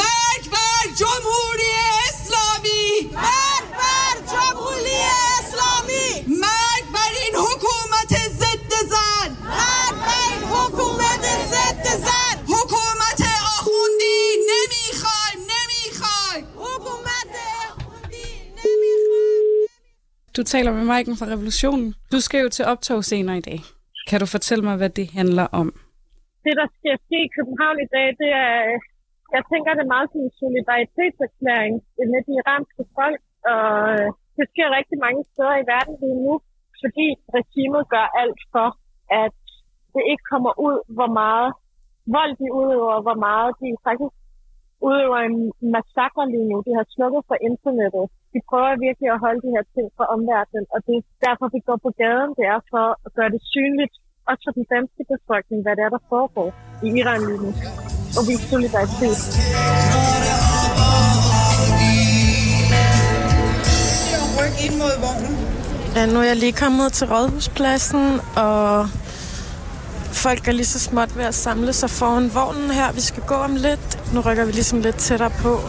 [0.00, 1.74] Magbar Jomhuri
[2.08, 2.84] Islami!
[3.26, 5.00] Magbar Jomhuri
[5.38, 6.06] Islami!
[6.44, 8.12] Magbar en hukumat
[20.38, 21.88] Du taler med Maiken fra Revolutionen.
[22.12, 23.60] Du skal jo til optog senere i dag.
[24.08, 25.68] Kan du fortælle mig, hvad det handler om?
[26.48, 28.58] det, der skal ske i København i dag, det er,
[29.36, 31.74] jeg tænker, det er meget som en solidaritetserklæring
[32.12, 33.20] med de iranske folk,
[33.52, 36.34] og øh, det sker rigtig mange steder i verden lige nu,
[36.82, 37.06] fordi
[37.38, 38.68] regimet gør alt for,
[39.24, 39.36] at
[39.94, 41.50] det ikke kommer ud, hvor meget
[42.16, 44.14] vold de udøver, hvor meget de faktisk
[44.86, 45.36] udøver en
[45.76, 46.56] massakre lige nu.
[46.68, 48.04] De har slukket for internettet.
[48.34, 51.60] De prøver virkelig at holde de her ting fra omverdenen, og det er derfor, vi
[51.68, 52.30] går på gaden.
[52.38, 53.94] Det er for at gøre det synligt,
[54.30, 56.48] også for den danske befolkning, hvad det er, der foregår
[56.86, 57.50] i Iran lige nu.
[58.18, 59.18] Og vi er solidaritet.
[64.66, 65.34] Ind mod vognen.
[65.96, 68.04] Ja, nu er jeg lige kommet til Rådhuspladsen,
[68.46, 68.64] og
[70.12, 72.92] folk er lige så småt ved at samle sig foran vognen her.
[72.92, 74.12] Vi skal gå om lidt.
[74.12, 75.60] Nu rykker vi ligesom lidt tættere på.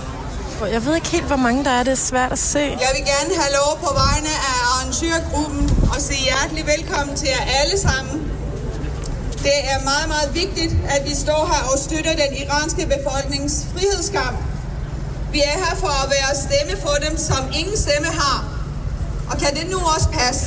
[0.71, 1.83] Jeg ved ikke helt, hvor mange der er.
[1.83, 2.59] Det er svært at se.
[2.59, 7.43] Jeg vil gerne have lov på vegne af arrangørgruppen og sige hjertelig velkommen til jer
[7.61, 8.31] alle sammen.
[9.43, 14.37] Det er meget, meget vigtigt, at vi står her og støtter den iranske befolknings frihedskamp.
[15.31, 18.39] Vi er her for at være stemme for dem, som ingen stemme har.
[19.29, 20.45] Og kan det nu også passe?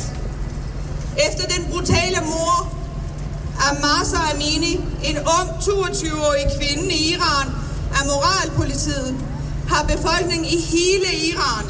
[1.27, 2.82] Efter den brutale mor
[3.67, 4.75] af Masa Amini,
[5.09, 7.49] en ung 22-årig kvinde i Iran,
[7.97, 9.11] af moralpolitiet,
[9.73, 11.65] har befolkningen i hele Iran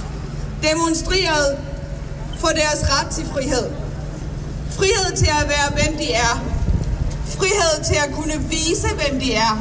[0.68, 1.48] demonstreret
[2.42, 3.66] for deres ret til frihed.
[4.78, 6.34] Frihed til at være, hvem de er.
[7.38, 9.54] Frihed til at kunne vise, hvem de er.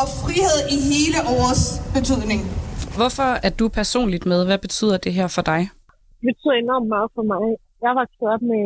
[0.00, 1.62] Og frihed i hele års
[1.96, 2.40] betydning.
[2.98, 4.40] Hvorfor er du personligt med?
[4.48, 5.60] Hvad betyder det her for dig?
[6.20, 7.44] Det betyder enormt meget for mig.
[7.82, 8.64] Jeg var vokset op med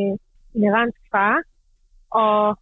[0.54, 1.34] en iransk far,
[2.10, 2.58] og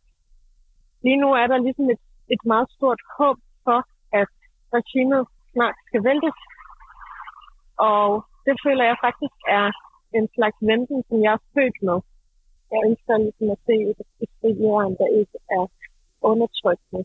[1.04, 2.02] lige nu er der ligesom et,
[2.34, 3.78] et meget stort håb for,
[4.20, 4.30] at
[4.76, 6.36] regimet snart skal væltes.
[7.90, 8.04] Og
[8.46, 9.66] det føler jeg faktisk er
[10.18, 11.98] en slags venten, som jeg er født med.
[12.72, 15.64] Jeg ønsker ligesom at se et, et fri jorden, der ikke er
[16.30, 17.04] undertrykkende,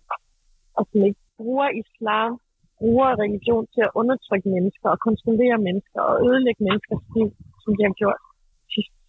[0.77, 2.32] og som ikke bruger islam,
[2.79, 7.29] bruger religion til at undertrykke mennesker og kontrollere mennesker og ødelægge menneskers liv,
[7.63, 8.21] som de har gjort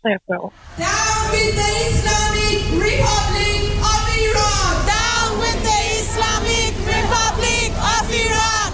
[0.04, 0.50] 43 år.
[0.88, 3.60] Down with the Islamic Republic
[3.94, 4.72] of Iran!
[4.96, 8.70] Down with the Islamic Republic of Iran!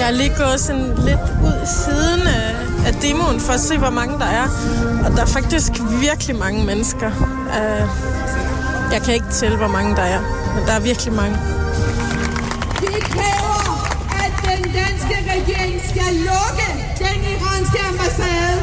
[0.00, 2.50] Jeg er lige gået sådan lidt ud siden af,
[2.88, 4.46] af demoen for at se, hvor mange der er.
[5.04, 5.72] Og der er faktisk
[6.06, 7.10] virkelig mange mennesker.
[7.58, 7.84] Uh,
[8.94, 10.20] jeg kan ikke tælle, hvor mange der er,
[10.54, 11.36] men der er virkelig mange.
[12.80, 13.60] Vi kræver,
[14.24, 16.66] at den danske regering skal lukke
[17.02, 18.56] den iranske ambassade.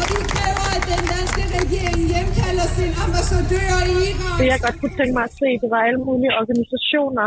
[0.00, 4.36] Og vi kræver, at den danske regering hjemkalder sin ambassadør i Iran.
[4.38, 7.26] Det jeg godt kunne tænke mig at se, det var alle mulige organisationer,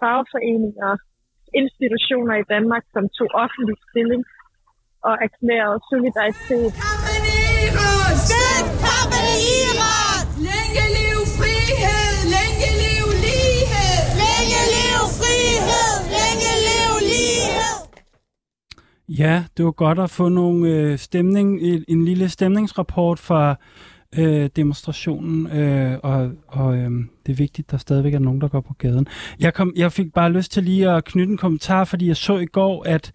[0.00, 0.92] fagforeninger,
[1.60, 4.22] institutioner i Danmark, som tog offentlig stilling
[5.08, 6.68] og erklærede solidaritet.
[6.84, 8.14] Kampen i Iran!
[8.26, 10.22] Støt kampen i Iran!
[10.48, 12.12] Længe liv frihed!
[12.36, 14.00] Længe liv lighed!
[14.24, 15.94] Længe liv frihed!
[16.18, 17.78] Længe liv lighed!
[19.22, 23.56] Ja, det var godt at få nogle øh, stemning, en, en lille stemningsrapport fra
[24.18, 26.90] øh, demonstrationen, øh, og, og øh,
[27.26, 29.06] det er vigtigt, at der stadigvæk er nogen, der går på gaden.
[29.40, 32.38] Jeg, kom, jeg fik bare lyst til lige at knytte en kommentar, fordi jeg så
[32.38, 33.12] i går, at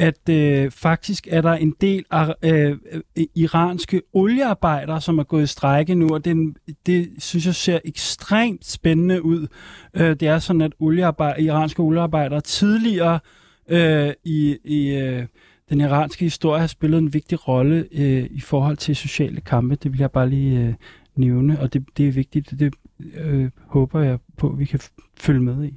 [0.00, 5.42] at øh, faktisk er der en del af øh, øh, iranske oliearbejdere, som er gået
[5.42, 9.46] i strække nu, og det, det synes jeg ser ekstremt spændende ud.
[9.94, 13.20] Øh, det er sådan, at oliearbejder, iranske oliearbejdere tidligere
[13.68, 15.26] øh, i, i øh,
[15.70, 19.74] den iranske historie har spillet en vigtig rolle øh, i forhold til sociale kampe.
[19.74, 20.74] Det vil jeg bare lige øh,
[21.16, 22.54] nævne, og det, det er vigtigt.
[22.58, 22.74] Det
[23.14, 24.80] øh, håber jeg på, at vi kan
[25.16, 25.74] følge med i.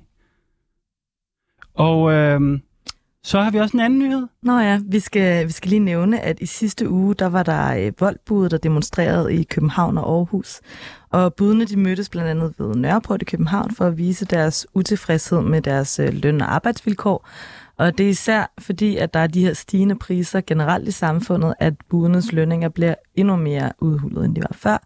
[1.74, 2.12] Og...
[2.12, 2.60] Øh,
[3.26, 4.28] så har vi også en anden nyhed.
[4.42, 7.78] Nå ja, vi skal, vi skal lige nævne, at i sidste uge, der var der
[7.78, 10.62] øh, voldbude, der demonstrerede i København og Aarhus.
[11.10, 15.42] Og budene de mødtes blandt andet ved Nørreport i København for at vise deres utilfredshed
[15.42, 17.28] med deres øh, løn- og arbejdsvilkår.
[17.78, 21.54] Og det er især fordi, at der er de her stigende priser generelt i samfundet,
[21.60, 24.78] at budenes lønninger bliver endnu mere udhulet, end de var før.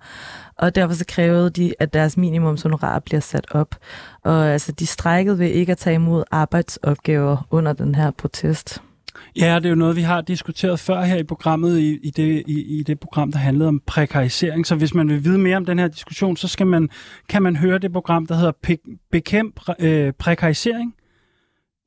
[0.57, 3.75] Og derfor så krævede de, at deres minimumshonorar bliver sat op.
[4.23, 8.81] Og altså, de strækkede ved ikke at tage imod arbejdsopgaver under den her protest.
[9.35, 12.43] Ja, det er jo noget, vi har diskuteret før her i programmet, i, i, det,
[12.47, 14.67] i, i det program, der handlede om prekarisering.
[14.67, 16.89] Så hvis man vil vide mere om den her diskussion, så skal man,
[17.29, 18.77] kan man høre det program, der hedder
[19.11, 20.93] Bekæmp øh, prekarisering.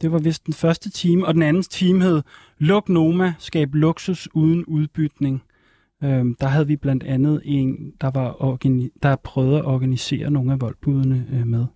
[0.01, 2.23] Det var vist den første time, og den anden time hed
[2.59, 5.43] Luk Noma, skab luksus uden udbytning.
[6.05, 10.53] Øhm, der havde vi blandt andet en, der, var organi- der prøvede at organisere nogle
[10.53, 11.67] af voldbudene øh, med.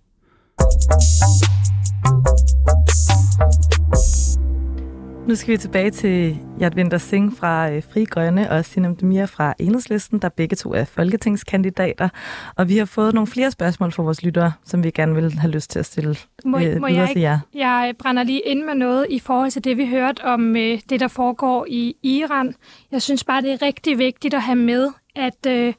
[5.27, 9.53] Nu skal vi tilbage til Jadvinder Singh fra øh, Fri Grønne og Sinem Demir fra
[9.59, 12.09] Enhedslisten, der begge to er folketingskandidater.
[12.55, 15.51] Og vi har fået nogle flere spørgsmål fra vores lyttere, som vi gerne vil have
[15.51, 17.39] lyst til at stille må, øh, må jeg, til jer.
[17.53, 20.99] Jeg brænder lige ind med noget i forhold til det, vi hørte om øh, det,
[20.99, 22.55] der foregår i Iran.
[22.91, 25.73] Jeg synes bare, det er rigtig vigtigt at have med, at øh,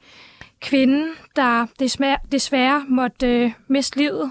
[0.61, 4.31] kvinden, der desværre, desværre måtte øh, miste livet,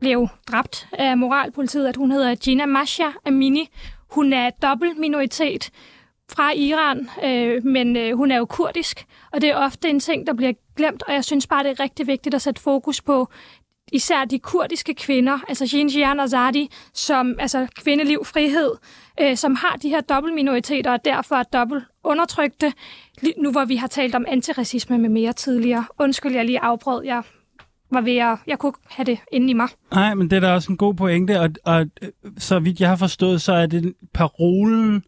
[0.00, 3.68] blev dræbt af moralpolitiet, at hun hedder Gina Masha Amini.
[4.14, 5.70] Hun er dobbelt minoritet
[6.32, 10.26] fra Iran, øh, men øh, hun er jo kurdisk, og det er ofte en ting,
[10.26, 13.28] der bliver glemt, og jeg synes bare, det er rigtig vigtigt at sætte fokus på
[13.92, 18.70] især de kurdiske kvinder, altså Jinjian Zadi, som altså kvindeliv, frihed,
[19.20, 22.72] øh, som har de her dobbeltminoriteter og derfor er dobbelt undertrykte.
[23.38, 25.84] Nu hvor vi har talt om antiracisme med mere tidligere.
[25.98, 27.04] Undskyld, jeg lige afbrød.
[27.04, 27.22] Jeg
[27.94, 29.68] var ved at, jeg kunne have det inde i mig.
[29.92, 31.86] Nej, men det er da også en god pointe, og, og
[32.38, 35.04] så vidt jeg har forstået, så er det parolen,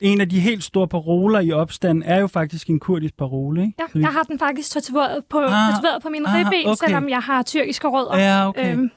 [0.00, 3.74] en af de helt store paroler i opstanden, er jo faktisk en kurdisk parole, ikke?
[3.94, 6.86] Ja, jeg har den faktisk tatoveret på, ah, tatoveret på min ah, ribben, okay.
[6.86, 8.18] selvom jeg har tyrkiske rødder.
[8.18, 8.72] Ja, okay.
[8.72, 8.90] Øhm,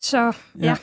[0.00, 0.32] så ja.
[0.60, 0.76] ja.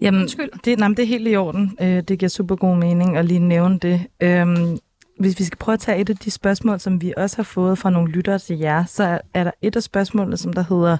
[0.00, 0.50] Jamen, Undskyld.
[0.64, 1.76] Det, nej, det er helt i orden.
[1.80, 4.06] Øh, det giver super god mening at lige nævne det.
[4.22, 4.78] Øhm,
[5.22, 7.78] hvis vi skal prøve at tage et af de spørgsmål, som vi også har fået
[7.78, 10.96] fra nogle lyttere til jer, så er der et af spørgsmålene, som der hedder,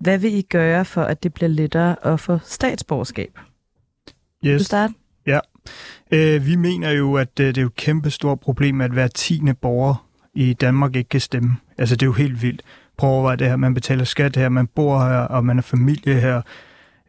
[0.00, 3.38] hvad vil I gøre for, at det bliver lettere at få statsborgerskab?
[4.46, 4.60] Yes.
[4.60, 4.94] Du starte?
[5.26, 5.38] Ja.
[6.10, 9.06] Øh, vi mener jo, at øh, det er jo et kæmpe stort problem, at hver
[9.06, 11.56] tiende borger i Danmark ikke kan stemme.
[11.78, 12.62] Altså, det er jo helt vildt.
[12.96, 13.56] Prøv at overveje det her.
[13.56, 16.42] Man betaler skat her, man bor her, og man er familie her.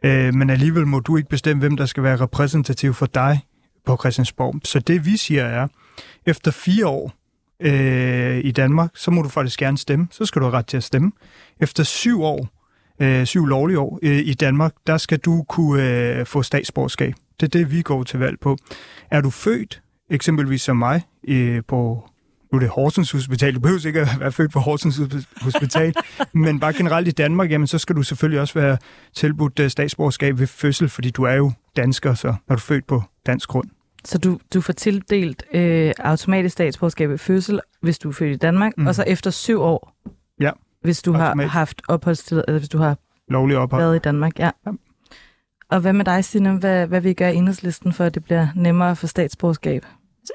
[0.02, 3.40] Øh, men alligevel må du ikke bestemme, hvem der skal være repræsentativ for dig
[3.86, 4.60] på Christiansborg.
[4.64, 5.68] Så det vi siger er,
[6.26, 7.12] efter fire år
[7.60, 10.08] øh, i Danmark, så må du faktisk gerne stemme.
[10.10, 11.12] Så skal du have ret til at stemme.
[11.60, 12.48] Efter syv år,
[13.00, 15.82] øh, syv lovlige år øh, i Danmark, der skal du kunne
[16.18, 17.14] øh, få statsborgerskab.
[17.40, 18.56] Det er det, vi går til valg på.
[19.10, 22.08] Er du født, eksempelvis som mig, øh, på
[22.52, 25.00] nu er det Horsens Hospital, du behøver ikke at være født på Horsens
[25.42, 25.94] Hospital,
[26.32, 28.78] men bare generelt i Danmark, jamen så skal du selvfølgelig også være
[29.14, 32.86] tilbudt øh, statsborgerskab ved fødsel, fordi du er jo dansker, så når du er født
[32.86, 33.68] på dansk grund.
[34.04, 38.36] Så du, du får tildelt øh, automatisk statsborgerskab ved fødsel, hvis du er født i
[38.36, 38.86] Danmark, mm.
[38.86, 39.92] og så efter syv år,
[40.40, 40.50] ja.
[40.82, 41.52] hvis du automatisk.
[41.52, 42.96] har haft opholdstilladelse, eller hvis du har
[43.28, 43.82] Lovlig ophold.
[43.82, 44.38] været i Danmark.
[44.38, 44.50] Ja.
[44.66, 44.70] ja.
[45.70, 46.58] Og hvad med dig, Signe?
[46.58, 49.86] Hvad, hvad vil I gøre enhedslisten for, at det bliver nemmere at få statsborgerskab?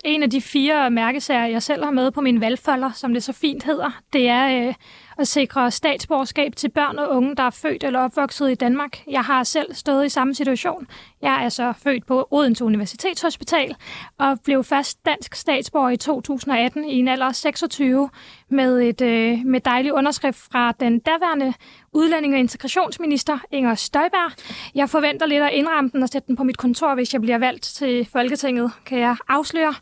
[0.06, 3.34] En af de fire mærkesager, jeg selv har med på min valgfolder, som det så
[3.34, 4.74] fint hedder, det er øh,
[5.20, 8.98] at sikre statsborgerskab til børn og unge, der er født eller opvokset i Danmark.
[9.08, 10.88] Jeg har selv stået i samme situation.
[11.22, 13.76] Jeg er så født på Odense Universitetshospital
[14.18, 18.10] og blev først dansk statsborger i 2018 i en alder af 26
[18.50, 21.54] med et øh, med dejlig underskrift fra den daværende
[21.94, 24.32] udlænding- og integrationsminister Inger Støjberg.
[24.76, 27.38] Jeg forventer lidt at indramme den og sætte den på mit kontor, hvis jeg bliver
[27.38, 29.74] valgt til Folketinget, kan jeg afsløre.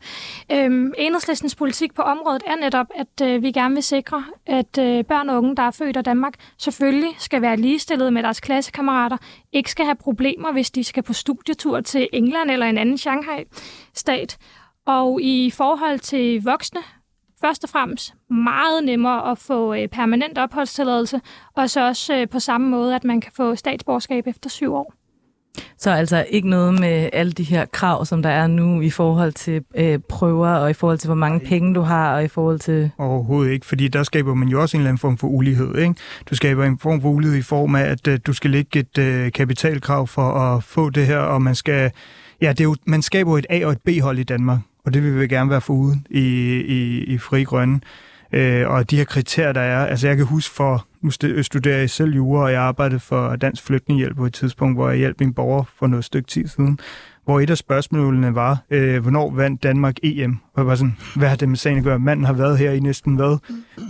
[0.52, 5.04] Øhm, enhedslistens politik på området er netop, at øh, vi gerne vil sikre, at øh,
[5.06, 9.17] børn og unge, der er født i Danmark, selvfølgelig skal være ligestillede med deres klassekammerater,
[9.51, 14.37] ikke skal have problemer, hvis de skal på studietur til England eller en anden Shanghai-stat.
[14.85, 16.81] Og i forhold til voksne
[17.41, 21.21] først og fremmest meget nemmere at få øh, permanent opholdstilladelse,
[21.55, 24.93] og så også øh, på samme måde, at man kan få statsborgerskab efter syv år.
[25.77, 29.31] Så altså ikke noget med alle de her krav, som der er nu i forhold
[29.31, 32.59] til øh, prøver, og i forhold til, hvor mange penge du har, og i forhold
[32.59, 32.91] til...
[32.97, 35.75] Overhovedet ikke, fordi der skaber man jo også en eller anden form for ulighed.
[35.75, 35.95] Ikke?
[36.29, 38.97] Du skaber en form for ulighed i form af, at øh, du skal lægge et
[38.97, 41.91] øh, kapitalkrav for at få det her, og man skal...
[42.41, 44.93] Ja, det er jo, man skaber jo et A- og et B-hold i Danmark, og
[44.93, 46.19] det vil vi gerne være foruden i,
[46.67, 47.79] i, i Fri Grønne.
[48.31, 51.77] Øh, og de her kriterier, der er, altså jeg kan huske for, nu øh, studerer
[51.77, 55.19] jeg selv jura, og jeg arbejdede for Dansk Flygtningehjælp på et tidspunkt, hvor jeg hjalp
[55.19, 56.79] min borger for noget stykke tid siden,
[57.25, 60.37] hvor et af spørgsmålene var, øh, hvornår vandt Danmark EM?
[60.53, 61.99] Og jeg var sådan, hvad har det med sagen at gøre?
[61.99, 63.37] Manden har været her i næsten, hvad,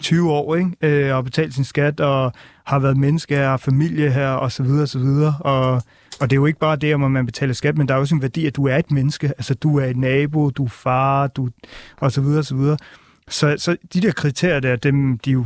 [0.01, 0.71] 20 år, ikke?
[0.81, 2.31] Øh, og betalt sin skat, og
[2.65, 5.33] har været menneske her, har familie her, og så videre, og så videre.
[5.39, 5.73] Og,
[6.19, 8.15] og det er jo ikke bare det, om man betaler skat, men der er også
[8.15, 9.27] en værdi, at du er et menneske.
[9.27, 11.49] Altså, du er et nabo, du er far, du,
[11.97, 12.77] og så videre, og så videre.
[13.27, 15.45] Så, så de der kriterier der, dem, de er jo,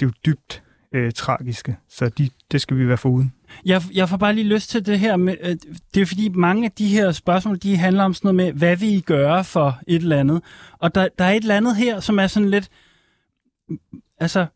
[0.00, 0.62] de er jo dybt
[0.94, 3.32] øh, tragiske, så de, det skal vi være foruden.
[3.64, 5.56] Jeg, jeg får bare lige lyst til det her med, øh,
[5.94, 8.76] det er fordi mange af de her spørgsmål, de handler om sådan noget med, hvad
[8.76, 10.42] vil I gøre for et eller andet?
[10.78, 12.68] Og der, der er et eller andet her, som er sådan lidt,
[14.20, 14.46] altså,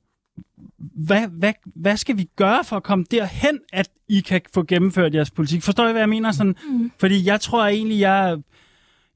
[0.79, 5.15] hvad, hvad, hvad skal vi gøre for at komme derhen, at I kan få gennemført
[5.15, 5.63] jeres politik?
[5.63, 6.33] Forstår I, hvad jeg mener?
[6.33, 6.93] Sådan, mm.
[6.99, 8.39] Fordi jeg tror egentlig, jeg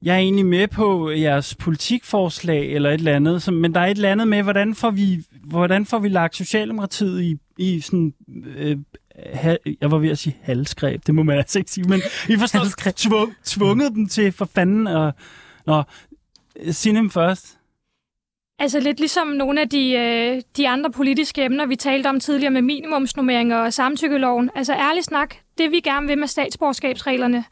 [0.01, 3.85] jeg er egentlig med på jeres politikforslag eller et eller andet, som, men der er
[3.85, 8.13] et eller andet med, hvordan får vi, hvordan får vi lagt Socialdemokratiet i, i sådan...
[8.57, 8.77] Øh,
[9.33, 12.37] ha, jeg var ved at sige halsgreb, det må man altså ikke sige, men I
[12.37, 15.13] forstår tvung, tvunget dem til for fanden at...
[15.65, 15.83] Nå,
[16.71, 17.57] sig dem først.
[18.59, 22.51] Altså lidt ligesom nogle af de, øh, de andre politiske emner, vi talte om tidligere
[22.51, 24.49] med minimumsnummeringer og samtykkeloven.
[24.55, 27.43] Altså ærligt snak, det vi gerne vil med statsborgerskabsreglerne,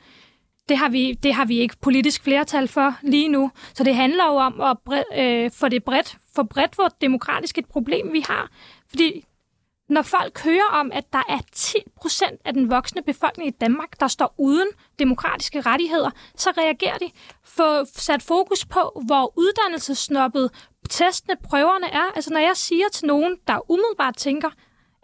[0.70, 3.52] det har, vi, det har vi ikke politisk flertal for lige nu.
[3.74, 7.58] Så det handler jo om at bred, øh, få det bredt, for bredt hvor demokratisk
[7.58, 8.50] et problem vi har.
[8.90, 9.26] Fordi
[9.90, 14.00] når folk hører om, at der er 10 procent af den voksne befolkning i Danmark,
[14.00, 14.68] der står uden
[15.00, 17.10] demokratiske rettigheder, så reagerer de.
[17.44, 20.52] Få sat fokus på, hvor uddannelsesnoppet
[20.90, 22.12] testene, prøverne er.
[22.16, 24.50] Altså når jeg siger til nogen, der umiddelbart tænker,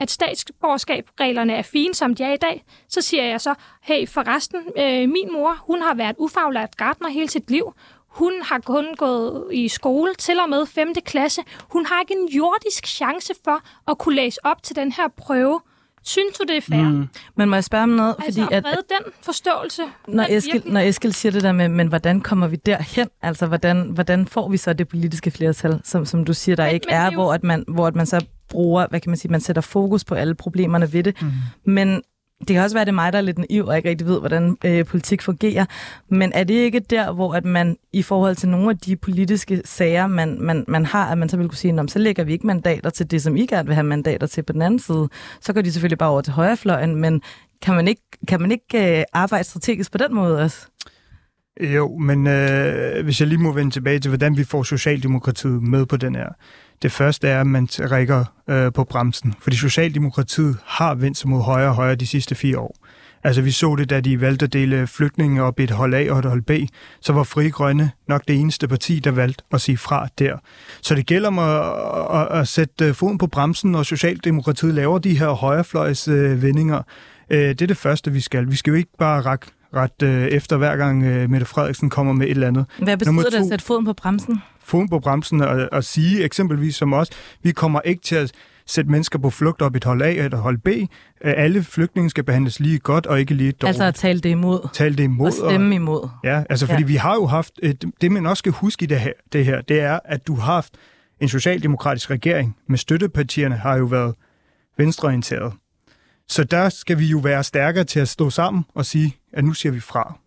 [0.01, 4.59] at statsborgerskabreglerne er fine, som de er i dag, så siger jeg så, hey, forresten,
[4.77, 7.73] øh, min mor, hun har været ufaglært gartner hele sit liv.
[8.07, 10.93] Hun har kun gået i skole til og med 5.
[11.05, 11.41] klasse.
[11.69, 13.61] Hun har ikke en jordisk chance for
[13.91, 15.61] at kunne læse op til den her prøve.
[16.03, 16.89] Synes du, det er fair?
[16.89, 17.07] Mm.
[17.35, 18.15] Men må jeg spørge om noget?
[18.19, 19.81] Altså, fordi at, at den forståelse.
[20.07, 23.07] Når Eskild, når Eskild siger det der med, men hvordan kommer vi derhen?
[23.21, 26.73] Altså, hvordan, hvordan får vi så det politiske flertal, som, som du siger, der men,
[26.73, 27.11] ikke men er, jo...
[27.11, 30.03] hvor, at man, hvor at man så bruger, hvad kan man sige, man sætter fokus
[30.03, 31.21] på alle problemerne ved det.
[31.21, 31.31] Mm.
[31.65, 32.01] Men
[32.47, 34.07] det kan også være, at det er mig, der er lidt naiv og ikke rigtig
[34.07, 35.65] ved, hvordan øh, politik fungerer.
[36.09, 39.61] Men er det ikke der, hvor at man i forhold til nogle af de politiske
[39.65, 42.47] sager, man, man, man har, at man så vil kunne sige, så lægger vi ikke
[42.47, 45.09] mandater til det, som I gerne vil have mandater til på den anden side.
[45.41, 47.21] Så går de selvfølgelig bare over til højrefløjen, men
[47.61, 50.67] kan man ikke, kan man ikke øh, arbejde strategisk på den måde også?
[51.61, 55.85] Jo, men øh, hvis jeg lige må vende tilbage til, hvordan vi får Socialdemokratiet med
[55.85, 56.29] på den her.
[56.81, 61.41] Det første er, at man rækker øh, på bremsen, fordi Socialdemokratiet har vendt sig mod
[61.41, 62.75] højre og højre de sidste fire år.
[63.23, 66.11] Altså vi så det, da de valgte at dele flygtninge op i et hold A
[66.11, 66.51] og et hold B,
[67.01, 70.37] så var Fri Grønne nok det eneste parti, der valgte at sige fra der.
[70.81, 71.61] Så det gælder om at,
[72.21, 76.81] at, at sætte foden på bremsen, når Socialdemokratiet laver de her højrefløjs øh, vendinger.
[77.29, 78.51] Øh, det er det første, vi skal.
[78.51, 82.13] Vi skal jo ikke bare række ret øh, efter hver gang øh, Mette Frederiksen kommer
[82.13, 82.65] med et eller andet.
[82.77, 84.41] Hvad betyder det at sætte foden på bremsen?
[84.71, 87.07] Foden på bremsen og, og sige eksempelvis som os,
[87.43, 88.31] vi kommer ikke til at
[88.65, 90.67] sætte mennesker på flugt op i et hold A og et hold B.
[91.21, 93.67] Alle flygtninge skal behandles lige godt og ikke lige dårligt.
[93.67, 94.69] Altså at tale det imod.
[94.73, 95.27] Tale det imod.
[95.27, 96.09] Og stemme imod.
[96.23, 96.87] Ja, altså fordi ja.
[96.87, 97.59] vi har jo haft,
[98.01, 100.53] det man også skal huske i det her, det her, det er, at du har
[100.53, 100.73] haft
[101.19, 104.15] en socialdemokratisk regering med støttepartierne har jo været
[104.77, 105.53] venstreorienteret.
[106.27, 109.53] Så der skal vi jo være stærkere til at stå sammen og sige, at nu
[109.53, 110.19] siger vi fra.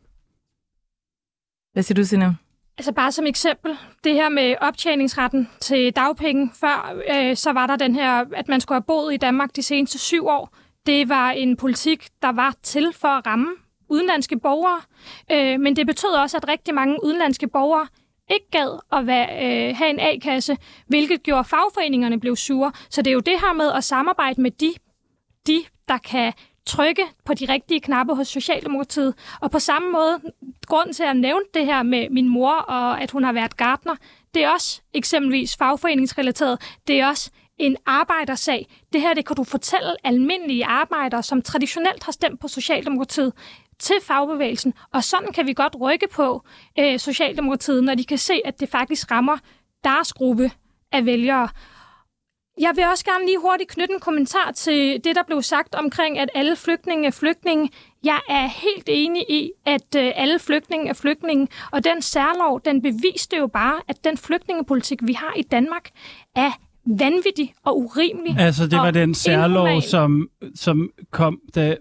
[1.72, 2.36] Hvad siger du, Signe?
[2.78, 6.50] Altså bare som eksempel, det her med optjeningsretten til dagpenge.
[6.60, 9.62] Før øh, så var der den her, at man skulle have boet i Danmark de
[9.62, 10.56] seneste syv år.
[10.86, 13.48] Det var en politik, der var til for at ramme
[13.88, 14.80] udenlandske borgere.
[15.32, 17.86] Øh, men det betød også, at rigtig mange udenlandske borgere
[18.30, 22.72] ikke gad at være, øh, have en A-kasse, hvilket gjorde, fagforeningerne blev sure.
[22.90, 24.74] Så det er jo det her med at samarbejde med de,
[25.46, 26.32] de der kan
[26.66, 29.14] trykke på de rigtige knapper hos Socialdemokratiet.
[29.40, 30.20] Og på samme måde,
[30.66, 33.96] grunden til at nævne det her med min mor, og at hun har været gartner,
[34.34, 36.60] det er også eksempelvis fagforeningsrelateret.
[36.88, 38.66] Det er også en arbejdersag.
[38.92, 43.32] Det her det kan du fortælle almindelige arbejdere, som traditionelt har stemt på Socialdemokratiet,
[43.78, 44.74] til fagbevægelsen.
[44.92, 46.42] Og sådan kan vi godt rykke på
[46.78, 49.38] øh, Socialdemokratiet, når de kan se, at det faktisk rammer
[49.84, 50.50] deres gruppe
[50.92, 51.48] af vælgere.
[52.60, 56.18] Jeg vil også gerne lige hurtigt knytte en kommentar til det, der blev sagt omkring,
[56.18, 57.70] at alle flygtninge er flygtninge.
[58.04, 62.82] Jeg er helt enig i, at øh, alle flygtninge er flygtninge, og den særlov, den
[62.82, 65.90] beviste jo bare, at den flygtningepolitik, vi har i Danmark,
[66.36, 66.50] er
[66.86, 68.36] vanvittig og urimelig.
[68.38, 69.82] Altså, det var den særlov, inhuman.
[69.82, 71.76] som, som kom, da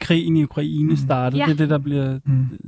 [0.00, 1.42] krigen i Ukraine startede.
[1.42, 1.46] Ja.
[1.46, 2.18] Det er det, der bliver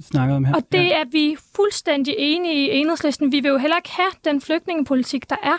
[0.03, 0.55] snakket om her.
[0.55, 3.33] Og det er vi fuldstændig enige i enhedslisten.
[3.33, 5.57] Vi vil jo heller ikke have den flygtningepolitik, der er.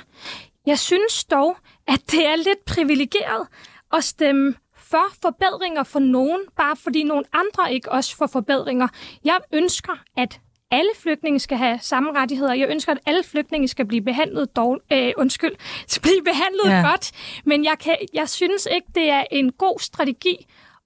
[0.66, 1.58] Jeg synes dog,
[1.88, 3.48] at det er lidt privilegeret
[3.94, 8.88] at stemme for forbedringer for nogen, bare fordi nogle andre ikke også får forbedringer.
[9.24, 10.40] Jeg ønsker, at
[10.72, 12.54] alle flygtninge skal have samme rettigheder.
[12.54, 15.56] Jeg ønsker, at alle flygtninge skal blive behandlet dårl- øh, undskyld,
[15.88, 16.90] skal blive behandlet ja.
[16.90, 17.12] godt.
[17.46, 20.46] Men jeg, kan, jeg synes ikke, det er en god strategi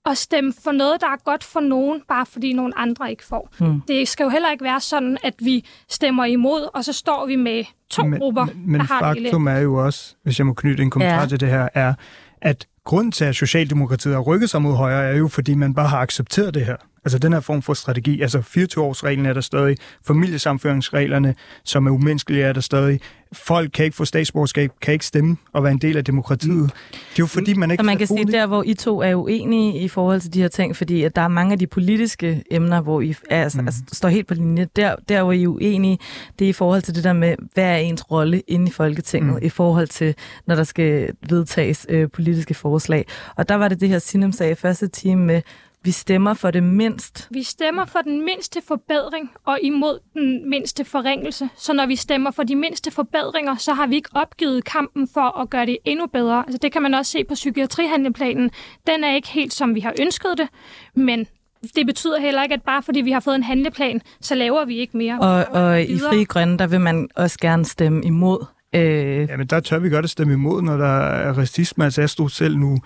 [0.10, 3.54] at stemme for noget, der er godt for nogen, bare fordi nogle andre ikke får.
[3.60, 3.82] Hmm.
[3.88, 7.36] Det skal jo heller ikke være sådan, at vi stemmer imod, og så står vi
[7.36, 10.48] med to men, grupper, men, men der har det faktum er jo også, hvis jeg
[10.48, 11.28] må knytte en kommentar ja.
[11.28, 11.94] til det her, er,
[12.42, 15.88] at grunden til, at Socialdemokratiet har rykket sig mod højre, er jo, fordi man bare
[15.88, 16.76] har accepteret det her.
[17.06, 18.22] Altså den her form for strategi.
[18.22, 19.78] Altså 24-årsreglen er der stadig.
[20.08, 23.00] Familiesamføringsreglerne, som er umenneskelige, er der stadig.
[23.34, 26.64] Folk kan ikke få statsborgerskab, kan ikke stemme og være en del af demokratiet.
[26.92, 29.02] Det er jo fordi, man ikke Så man kan kan sige, der hvor I to
[29.02, 31.68] er uenige i forhold til de her ting, fordi at der er mange af de
[31.68, 33.68] politiske emner, hvor I er, altså, Mm.
[33.68, 34.68] altså, står helt på linje.
[34.76, 36.00] Der, der hvor I er uenige,
[36.40, 39.34] det er i forhold til det der med, hvad er ens rolle inde i Folketinget,
[39.34, 39.46] Mm.
[39.46, 40.16] i forhold til,
[40.48, 43.06] når der skal vedtages øh, politiske forslag.
[43.36, 45.42] Og der var det det her Sinem sagde i første time med,
[45.84, 47.28] vi stemmer for det mindst.
[47.32, 51.50] Vi stemmer for den mindste forbedring og imod den mindste forringelse.
[51.58, 55.40] Så når vi stemmer for de mindste forbedringer, så har vi ikke opgivet kampen for
[55.42, 56.44] at gøre det endnu bedre.
[56.48, 58.52] Altså det kan man også se på psykiatrihandleplanen.
[58.88, 60.48] Den er ikke helt som vi har ønsket det,
[60.96, 61.28] men
[61.76, 64.78] det betyder heller ikke, at bare fordi vi har fået en handleplan, så laver vi
[64.78, 65.20] ikke mere.
[65.20, 66.00] Og, og i.
[66.00, 68.46] Fri Grønne, der vil man også gerne stemme imod.
[68.76, 68.82] Øh,
[69.30, 71.86] Ja, men der tør vi godt at stemme imod, når der er racisme.
[71.86, 72.78] Altså, jeg stod selv nu,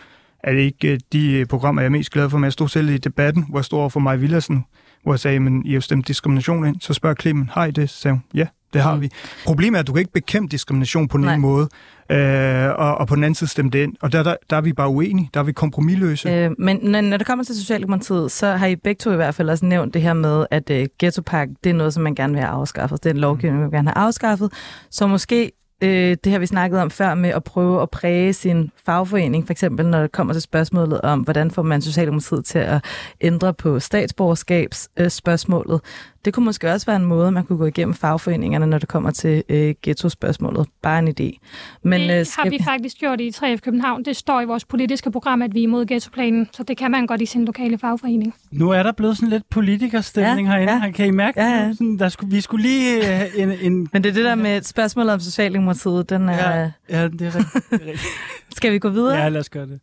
[0.44, 2.68] er det ikke øh, de øh, programmer, jeg er mest glad for, men jeg stod
[2.68, 4.66] selv i debatten, hvor jeg stod over for mig Villadsen,
[5.04, 6.76] hvor jeg sagde, men I har stemt diskrimination ind.
[6.82, 7.89] Så spørger Clemen, har I det?
[7.89, 9.10] Så sagde hun, ja, det har vi.
[9.46, 11.70] Problemet er, at du kan ikke bekæmpe diskrimination på ene måde,
[12.10, 13.96] øh, og, og på den anden side stemme det ind.
[14.02, 16.30] Og der, der, der er vi bare uenige, der er vi kompromilløse.
[16.30, 19.36] Øh, men når, når det kommer til Socialdemokratiet, så har I begge to i hvert
[19.36, 22.34] fald også nævnt det her med, at øh, ghettopakke, det er noget, som man gerne
[22.34, 23.04] vil have afskaffet.
[23.04, 24.54] Det er en lovgivning, man vil gerne have afskaffet.
[24.91, 28.71] Så måske øh, det har vi snakket om før med at prøve at præge sin
[28.86, 32.84] fagforening, for eksempel når det kommer til spørgsmålet om, hvordan får man Socialdemokratiet til at
[33.21, 35.82] ændre på statsborgerskabsspørgsmålet.
[35.84, 35.89] Øh,
[36.26, 39.11] det kunne måske også være en måde, man kunne gå igennem fagforeningerne, når det kommer
[39.11, 40.67] til øh, ghetto-spørgsmålet.
[40.82, 41.39] Bare en idé.
[41.84, 44.05] Men, det øh, har skal vi faktisk gjort i 3F København.
[44.05, 47.07] Det står i vores politiske program, at vi er imod ghettoplanen, så det kan man
[47.07, 48.34] godt i sin lokale fagforening.
[48.51, 50.74] Nu er der blevet sådan lidt politikerstemning Ja, herinde.
[50.86, 50.91] ja.
[50.91, 51.74] Kan I mærke Ja, ja.
[51.74, 53.51] Sådan, der skulle, vi skulle lige have en...
[53.61, 55.62] en Men det er det der med spørgsmålet om Socialdemokratiet,
[56.03, 56.59] den er...
[56.59, 57.70] ja, ja, det er rigtigt.
[57.70, 58.01] Det er rigtigt.
[58.57, 59.18] Skal vi gå videre?
[59.18, 59.80] Ja, lad os gøre det.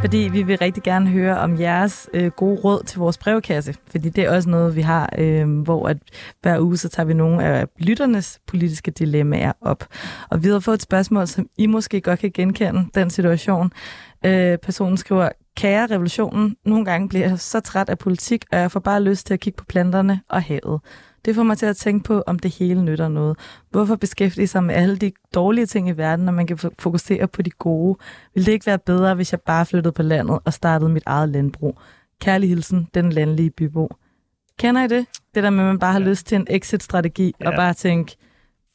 [0.00, 3.74] Fordi vi vil rigtig gerne høre om jeres øh, gode råd til vores brevkasse.
[3.90, 5.96] Fordi det er også noget, vi har, øh, hvor at
[6.42, 9.84] hver uge så tager vi nogle af lytternes politiske dilemmaer op.
[10.30, 13.72] Og vi har fået et spørgsmål, som I måske godt kan genkende den situation.
[14.24, 18.70] Øh, personen skriver, kære revolutionen, nogle gange bliver jeg så træt af politik, og jeg
[18.70, 20.80] får bare lyst til at kigge på planterne og havet.
[21.24, 23.36] Det får mig til at tænke på, om det hele nytter noget.
[23.70, 27.28] Hvorfor beskæftige sig med alle de dårlige ting i verden, når man kan fo- fokusere
[27.28, 27.98] på de gode?
[28.34, 31.28] Vil det ikke være bedre, hvis jeg bare flyttede på landet og startede mit eget
[31.28, 31.78] landbrug?
[32.20, 33.88] Kærlig hilsen, den landlige bybo.
[34.58, 35.06] Kender I det?
[35.34, 37.46] Det der med, at man bare har lyst til en exit-strategi, ja.
[37.46, 37.58] og Ja.
[37.58, 38.16] bare tænke,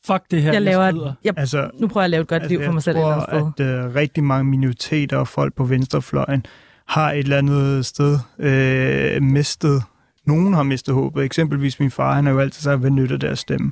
[0.07, 2.47] Fuck det her, jeg laver et, jeg, Altså, nu prøver jeg at lave et godt
[2.49, 3.25] liv for mig selv et eller andet
[3.57, 3.65] sted.
[3.65, 6.45] Jeg tror, at øh, rigtig mange minoriteter og folk på venstrefløjen
[6.87, 9.83] har et eller andet sted øh, mistet.
[10.25, 11.23] Nogen har mistet håbet.
[11.23, 13.71] Eksempelvis min far, han har jo altid sagt, hvad nytter deres stemme?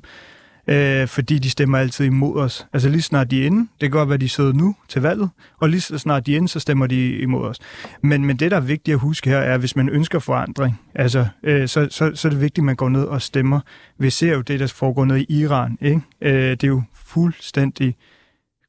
[0.67, 2.67] Øh, fordi de stemmer altid imod os.
[2.73, 5.29] Altså lige snart de er inde, det kan godt være, de sidder nu til valget,
[5.59, 7.59] og lige så snart de er inde, så stemmer de imod os.
[8.01, 10.79] Men, men det, der er vigtigt at huske her, er, at hvis man ønsker forandring,
[10.95, 13.59] altså, øh, så, så, så er det vigtigt, at man går ned og stemmer.
[13.97, 15.77] Vi ser jo det, der foregår ned i Iran.
[15.81, 16.01] Ikke?
[16.21, 17.95] Øh, det er jo fuldstændig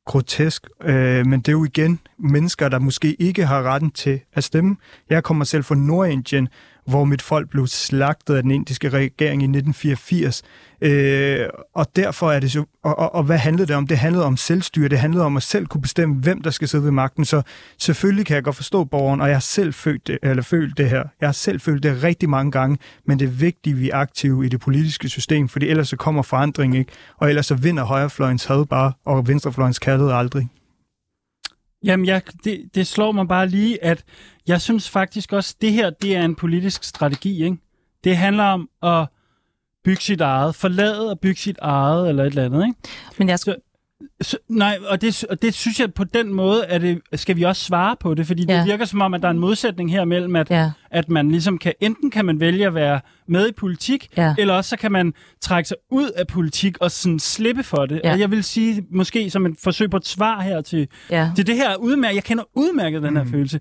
[0.06, 4.44] grotesk, øh, men det er jo igen mennesker, der måske ikke har retten til at
[4.44, 4.76] stemme.
[5.10, 6.48] Jeg kommer selv fra Nordindien,
[6.86, 10.42] hvor mit folk blev slagtet af den indiske regering i 1984.
[10.80, 12.64] Øh, og derfor er det så...
[12.82, 13.86] Og, og, og hvad handlede det om?
[13.86, 14.88] Det handlede om selvstyre.
[14.88, 17.24] Det handlede om at selv kunne bestemme, hvem der skal sidde ved magten.
[17.24, 17.42] Så
[17.78, 20.90] selvfølgelig kan jeg godt forstå borgeren, og jeg har selv følt det, eller følt det
[20.90, 21.04] her.
[21.20, 23.96] Jeg har selv følt det rigtig mange gange, men det er vigtigt, at vi er
[23.96, 27.84] aktive i det politiske system, fordi ellers så kommer forandring ikke, og ellers så vinder
[27.84, 30.48] højrefløjens had bare, og venstrefløjens kærlighed aldrig.
[31.84, 34.04] Jamen, jeg, det, det slår mig bare lige, at
[34.46, 37.56] jeg synes faktisk også, det her, det er en politisk strategi, ikke?
[38.04, 39.08] Det handler om at
[39.84, 42.78] bygge sit eget, forlade og bygge sit eget, eller et eller andet, ikke?
[43.18, 43.56] Men jeg Så,
[44.20, 47.42] så, nej, og det, og det synes jeg på den måde, at det, skal vi
[47.42, 48.58] også svare på det, fordi ja.
[48.58, 50.70] Det virker som om, at der er en modsætning her mellem, at, Ja.
[50.90, 54.34] at man ligesom kan, enten kan man vælge at være med i politik, Ja.
[54.38, 58.00] eller også så kan man trække sig ud af politik og sådan slippe for det.
[58.04, 58.12] Ja.
[58.12, 61.30] Og jeg vil sige, måske som et forsøg på et svar her til, Ja.
[61.36, 63.30] til det her udmærket, jeg kender udmærket den her mm.
[63.30, 63.60] følelse,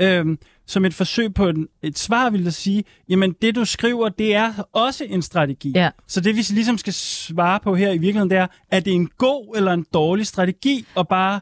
[0.00, 4.08] øhm, som et forsøg på en, et svar vil jeg sige, jamen det du skriver,
[4.08, 5.72] det er også en strategi.
[5.74, 5.90] Ja.
[6.06, 9.08] Så det vi ligesom skal svare på her i virkeligheden, det er, er det en
[9.18, 11.40] god eller en dårlig strategi at bare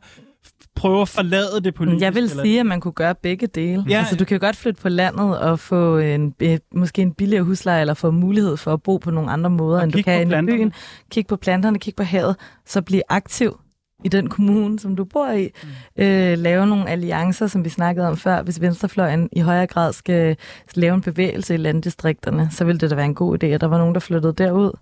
[0.75, 2.05] prøve at forlade det politiske?
[2.05, 3.85] Jeg vil eller- sige, at man kunne gøre begge dele.
[3.89, 3.99] Ja.
[3.99, 6.35] Altså, du kan jo godt flytte på landet og få en,
[6.75, 9.85] måske en billigere husleje, eller få mulighed for at bo på nogle andre måder, Og
[9.85, 10.73] end du kan i byen.
[11.11, 13.59] Kig på planterne, kig på havet, så bliv aktiv
[14.05, 15.51] i den kommune, som du bor i.
[15.97, 16.05] Mm.
[16.05, 18.43] Øh, lave nogle alliancer, som vi snakkede om før.
[18.43, 20.37] Hvis venstrefløjen i højere grad skal
[20.75, 23.67] lave en bevægelse i landdistrikterne, så ville det da være en god idé, at der
[23.67, 24.73] var nogen, der flyttede derud.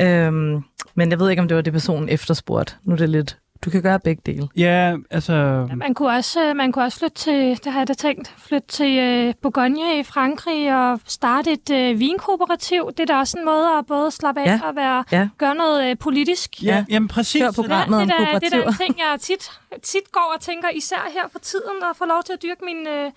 [0.00, 2.74] Øhm, men jeg ved ikke, om det var det, personen efterspurgte.
[2.82, 3.38] Nu er det lidt...
[3.64, 4.48] Du kan gøre begge dele.
[4.56, 5.68] Ja, altså...
[5.76, 8.68] Man kunne også, øh, man kunne også flytte til, det har jeg da tænkt, flytte
[8.68, 12.86] til øh, Bourgogne i Frankrig og starte et øh, vinkooperativ.
[12.96, 14.60] Det er da også en måde at både slappe af Ja.
[14.64, 15.28] og være, Ja.
[15.38, 16.62] gøre noget øh, politisk.
[16.62, 17.42] Ja, jamen præcis.
[17.42, 19.50] Hør programmet om det, er det er da en ting, jeg tit,
[19.82, 22.86] tit går og tænker, især her for tiden, at få lov til at dyrke min,
[22.88, 23.10] øh,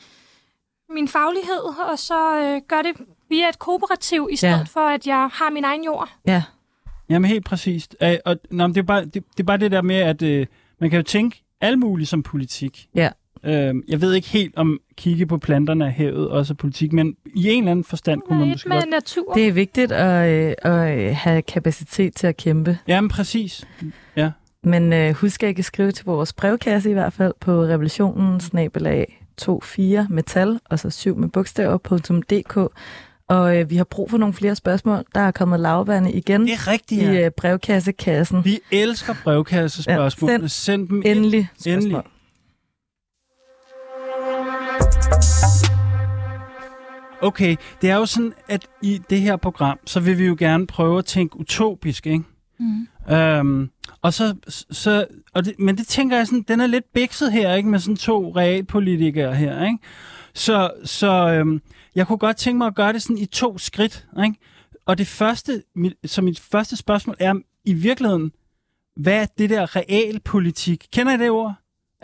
[0.89, 2.95] min faglighed, og så øh, gøre det
[3.29, 4.63] via et kooperativ, i stedet Ja.
[4.73, 6.09] for, at jeg har min egen jord.
[6.27, 6.43] Ja.
[7.09, 7.95] Jamen helt præcist.
[8.03, 10.21] Øh, og, nå, men det, er bare, det, det er bare det der med, at
[10.21, 10.45] øh,
[10.79, 12.87] man kan jo tænke alt muligt som politik.
[12.95, 13.09] Ja.
[13.43, 17.15] Øh, jeg ved ikke helt om kigge på planterne af havet også er politik, men
[17.35, 18.89] i en eller anden forstand kunne man måske med godt...
[18.89, 19.33] natur.
[19.33, 22.77] Det er vigtigt at, øh, at øh, have kapacitet til at kæmpe.
[22.87, 23.67] Jamen præcis.
[24.15, 24.31] Ja.
[24.63, 29.23] Men øh, husk at ikke skrive til vores brevkasse i hvert fald på revolutionen snabelag
[29.63, 32.71] 24 metal og så 7 med bogstaver.dk.
[33.29, 35.05] Og øh, vi har brug for nogle flere spørgsmål.
[35.15, 37.25] Der er kommet lavvande igen Det er rigtigt, i ja.
[37.25, 38.45] øh, brevkassekassen.
[38.45, 40.31] Vi elsker brevkassespørgsmål.
[40.31, 41.17] Ja, send send dem ind.
[41.17, 41.83] Endelig spørgsmål.
[41.83, 42.03] Endelig.
[47.21, 50.67] Okay, det er jo sådan, at i det her program, så vil vi jo gerne
[50.67, 52.23] prøve at tænke utopisk, ikke?
[52.59, 52.87] Mm.
[53.15, 53.69] Øhm,
[54.01, 54.35] og så,
[54.71, 57.69] så og det, men det tænker jeg sådan, den er lidt bikset her, ikke?
[57.69, 59.77] Med sådan to realpolitikere her, ikke?
[60.33, 61.61] Så, så øhm,
[61.97, 64.35] jeg kunne godt tænke mig at gøre det sådan i to skridt, ikke?
[64.85, 67.33] Og det første, mit, så mit første spørgsmål er
[67.65, 68.31] i virkeligheden,
[68.95, 70.87] hvad er det der realpolitik?
[70.93, 71.53] Kender I det ord?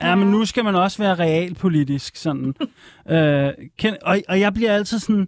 [0.02, 2.54] Ja, men nu skal man også være realpolitisk, sådan.
[3.10, 5.28] øh, kend, og, og jeg bliver altid sådan,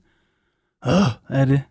[0.88, 0.92] Åh,
[1.30, 1.62] er det?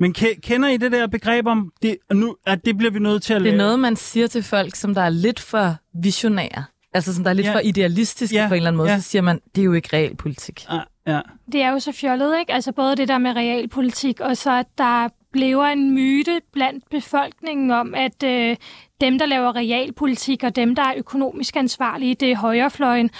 [0.00, 3.22] Men ke- kender I det der begreb om, det, nu, at det bliver vi nødt
[3.22, 3.54] til at Det lave?
[3.54, 6.64] er noget, man siger til folk, som der er lidt for visionære.
[6.92, 7.54] Altså som der er lidt Ja.
[7.54, 8.48] for idealistiske Ja.
[8.48, 8.90] på en eller anden måde.
[8.90, 8.98] Ja.
[9.00, 10.64] Så siger man, det er jo ikke realpolitik.
[10.68, 11.20] Ah, ja.
[11.52, 12.52] Det er jo så fjollet, ikke?
[12.52, 17.70] Altså både det der med realpolitik, og så at der bliver en myte blandt befolkningen
[17.70, 18.56] om, at øh,
[19.00, 23.10] dem, der laver realpolitik, og dem, der er økonomisk ansvarlige, det er højrefløjen.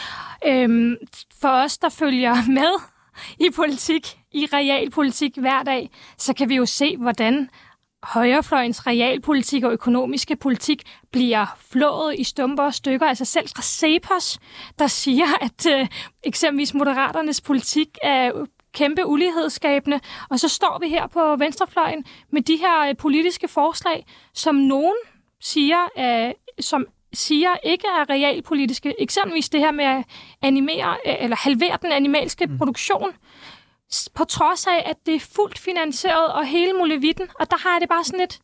[0.47, 0.97] Øhm,
[1.41, 2.81] for os, der følger med
[3.41, 7.49] i politik, i realpolitik hver dag, så kan vi jo se, hvordan
[8.03, 10.83] højrefløjens realpolitik og økonomiske politik
[11.13, 13.07] bliver flået i stumper og stykker.
[13.07, 14.39] Altså selv fra Cepos,
[14.79, 15.89] der siger, at øh,
[16.23, 20.01] eksempelvis Moderaternes politik er kæmpe ulighedsskabende.
[20.31, 24.97] Og så står vi her på venstrefløjen med de her øh, politiske forslag, som nogen
[25.41, 28.95] siger, øh, som siger ikke er realpolitiske.
[28.99, 30.05] Eksempelvis det her med at
[30.43, 32.59] animere, øh, eller halvere den animalske mm.
[32.59, 33.13] produktion
[34.15, 37.29] på trods af, at det er fuldt finansieret og hele muligheden.
[37.41, 38.41] Og der har jeg det bare sådan lidt,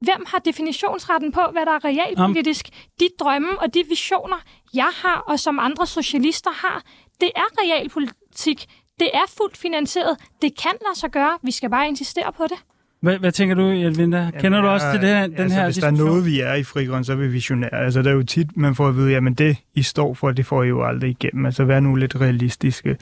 [0.00, 2.68] hvem har definitionsretten på, hvad der er realpolitisk?
[3.00, 4.36] De drømme og de visioner,
[4.74, 6.82] jeg har, og som andre socialister har,
[7.20, 8.66] det er realpolitik.
[9.00, 10.18] Det er fuldt finansieret.
[10.42, 11.38] Det kan lade sig gøre.
[11.42, 12.58] Vi skal bare insistere på det.
[13.02, 14.30] Hvad, hvad tænker du, Elvinda?
[14.40, 16.08] Kender du også til det her, den altså, her Hvis der er diskussion?
[16.10, 17.84] noget, vi er i frigrøn, så er vi visionære.
[17.84, 20.46] Altså, der er jo tit, man får at vide, jamen det, I står for, det
[20.46, 21.46] får I jo aldrig igennem.
[21.46, 22.96] Altså, vær nu lidt realistiske.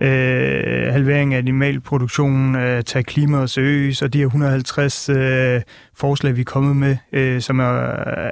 [0.00, 5.60] Øh, halvering af animalproduktionen, øh, tage klimaet seriøst, og de her 150 øh,
[5.96, 7.70] forslag, vi er kommet med, øh, som er,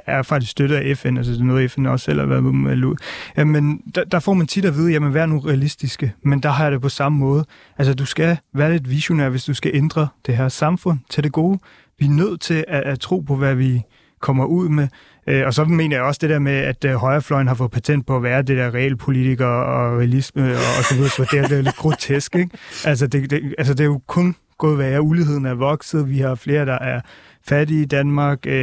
[0.05, 2.83] er faktisk støttet af FN, altså det er noget, FN også selv har været med
[2.83, 2.95] ud.
[3.37, 6.63] Jamen, der, der får man tit at vide, jamen vær nu realistiske, men der har
[6.63, 7.45] jeg det på samme måde.
[7.77, 11.31] Altså, du skal være lidt visionær, hvis du skal ændre det her samfund til det
[11.31, 11.59] gode.
[11.99, 13.81] Vi er nødt til at, at tro på, hvad vi
[14.21, 14.87] kommer ud med.
[15.27, 18.07] Øh, og så mener jeg også det der med, at øh, højrefløjen har fået patent
[18.07, 21.09] på at være det der realpolitiker og realisme og, og så videre.
[21.09, 22.57] Så det er, det er lidt grotesk, ikke?
[22.85, 25.01] Altså det, det, altså, det er jo kun gået værre.
[25.01, 26.09] Uligheden er vokset.
[26.09, 27.01] Vi har flere, der er
[27.47, 28.39] fattige i Danmark.
[28.47, 28.53] Øh,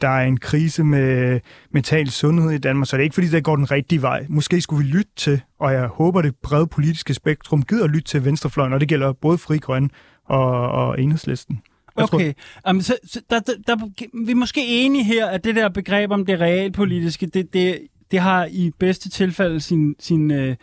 [0.00, 3.44] der er en krise med mental sundhed i Danmark, så det er ikke fordi, det
[3.44, 4.26] går den rigtige vej.
[4.28, 8.24] Måske skulle vi lytte til, og jeg håber, det brede politiske spektrum gider lytte til
[8.24, 9.88] venstrefløjen, og det gælder både Fri Grønne
[10.24, 11.60] og, og Enhedslisten.
[11.96, 12.32] Jeg tror- Okay,
[12.66, 13.76] Jamen, så, så der, der, der,
[14.24, 17.78] vi er måske enige her, at det der begreb om det realpolitiske, det, det,
[18.10, 20.56] det har i bedste tilfælde sin, sin, øh,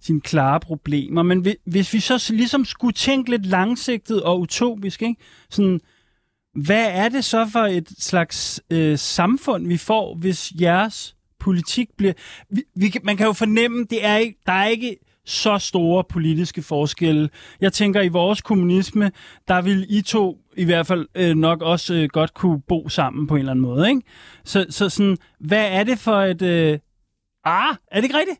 [0.00, 1.22] sine klare problemer.
[1.22, 5.16] Men hvis vi så ligesom skulle tænke lidt langsigtet og utopisk, ikke?
[5.50, 5.80] Sådan,
[6.64, 12.12] hvad er det så for et slags øh, samfund, vi får, hvis jeres politik bliver...
[12.50, 16.62] Vi, vi, man kan jo fornemme, det er ikke, der er ikke så store politiske
[16.62, 17.30] forskelle.
[17.60, 19.10] Jeg tænker, i vores kommunisme,
[19.48, 23.26] der vil I to i hvert fald øh, nok også øh, godt kunne bo sammen
[23.26, 23.88] på en eller anden måde.
[23.88, 24.02] Ikke?
[24.44, 26.42] Så, så sådan, hvad er det for et...
[26.42, 26.78] Øh...
[27.44, 28.38] Ah, er det ikke rigtigt?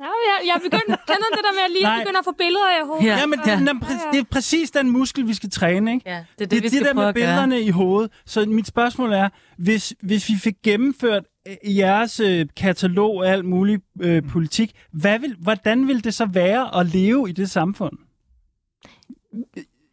[0.00, 1.98] Ja, jeg, jeg begyndte, kender det der med at lige Nej.
[1.98, 3.04] begynde at få billeder i hovedet?
[3.06, 3.16] Ja.
[3.18, 3.52] Ja, men det, Ja.
[3.52, 3.72] ja.
[3.82, 5.92] præ- det er præcis den muskel, vi skal træne.
[5.94, 6.10] Ikke?
[6.10, 8.10] Ja, det er det, det, vi det skal der prøve med at billederne i hovedet.
[8.26, 9.28] Så mit spørgsmål er,
[9.58, 15.18] hvis, hvis vi fik gennemført øh, jeres øh, katalog af alt mulig øh, politik, hvad
[15.18, 17.92] vil, hvordan vil det så være at leve i det samfund?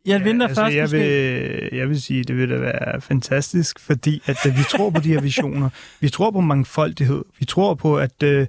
[0.06, 0.98] Jeg venter altså, først jeg måske.
[0.98, 4.90] vil, jeg vil sige, at det vil da være fantastisk, fordi at, øh, vi tror
[4.90, 5.70] på de her visioner.
[6.00, 7.24] Vi tror på mangfoldighed.
[7.40, 8.48] Vi tror på, at øh,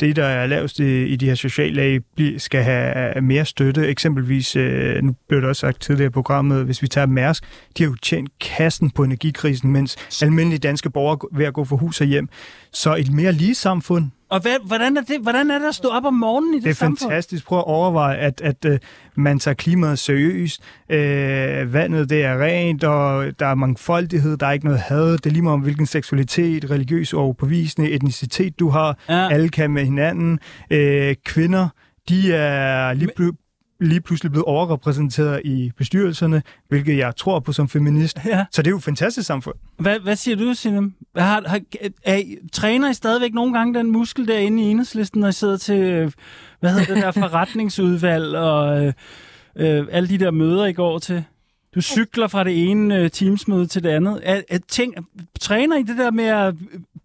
[0.00, 2.00] det, der er lavest i, i de her sociale lag,
[2.40, 3.86] skal have mere støtte.
[3.88, 7.44] Eksempelvis, øh, nu blev det også sagt tidligere i programmet, hvis vi tager Mærsk,
[7.78, 11.64] de har jo tjent kassen på energikrisen, mens almindelige danske borgere er ved at gå
[11.64, 12.28] for hus og hjem.
[12.72, 15.88] Så et mere lige samfund, Og hvad, hvordan, er det, hvordan er det at stå
[15.88, 16.98] op om morgenen i det, det er samfund?
[16.98, 17.46] fantastisk.
[17.46, 18.76] Prøv at overveje, at, at uh,
[19.14, 20.60] man tager klimaet seriøst.
[20.90, 20.96] Uh,
[21.72, 24.36] vandet det er rent, og der er mangfoldighed.
[24.36, 25.12] Der er ikke noget had.
[25.12, 28.98] Det er lige meget om, hvilken seksualitet, religiøs overbevisning, etnicitet du har.
[29.08, 29.28] Ja.
[29.28, 30.38] Alle kan med hinanden.
[30.70, 31.68] Uh, kvinder,
[32.08, 33.10] de er lige,
[33.80, 38.18] lige pludselig blevet overrepræsenteret i bestyrelserne, hvilket jeg tror på som feminist.
[38.24, 38.44] Ja.
[38.52, 39.54] Så det er jo et fantastisk samfund.
[39.78, 40.94] Hvad, hvad siger du, Sinem?
[41.16, 41.60] Har, har,
[42.04, 42.22] er,
[42.52, 46.12] træner I stadigvæk nogle gange den muskel derinde i enhedslisten, når I sidder til, øh,
[46.60, 48.92] hvad hedder det der, forretningsudvalg og øh,
[49.56, 51.24] øh, alle de der møder, I går til?
[51.74, 54.20] Du cykler fra det ene øh, teamsmøde til det andet.
[54.22, 54.94] Er, er ting,
[55.40, 56.54] træner I det der med at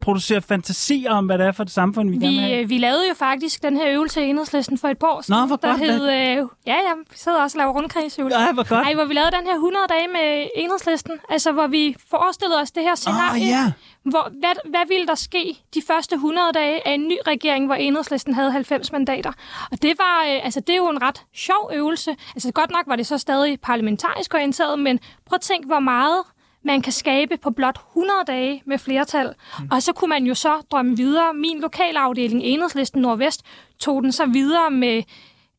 [0.02, 2.62] producere fantasier om, hvad det er for et samfund, vi, vi gerne vil Vi, have?
[2.64, 5.40] øh, vi lavede jo faktisk den her øvelse i Enhedslisten for et par år siden.
[5.42, 8.40] Nå, hvor der godt, hed, øh, Ja, ja, vi sidder også og laver rundkredsøvelser.
[8.40, 8.86] Ej, hvor godt.
[8.88, 11.14] Ej, hvor vi lavede den her 100 dage med Enhedslisten.
[11.30, 13.42] Altså, hvor vi forestillede os det her scenarie.
[13.44, 13.72] Åh, ja.
[14.04, 17.76] hvor, hvad, hvad ville der ske de første 100 dage af en ny regering, hvor
[17.76, 19.32] Enhedslisten havde 90 mandater?
[19.72, 22.16] Og det var, øh, altså, det er jo en ret sjov øvelse.
[22.36, 26.18] Altså, godt nok var det så stadig parlamentarisk orienteret, men prøv at tænke, hvor meget
[26.64, 29.34] man kan skabe på blot 100 dage med flertal.
[29.60, 29.68] Mm.
[29.72, 31.34] Og så kunne man jo så drømme videre.
[31.34, 33.46] Min lokalafdeling, Enhedslisten Nordvest,
[33.80, 35.04] tog den så videre med,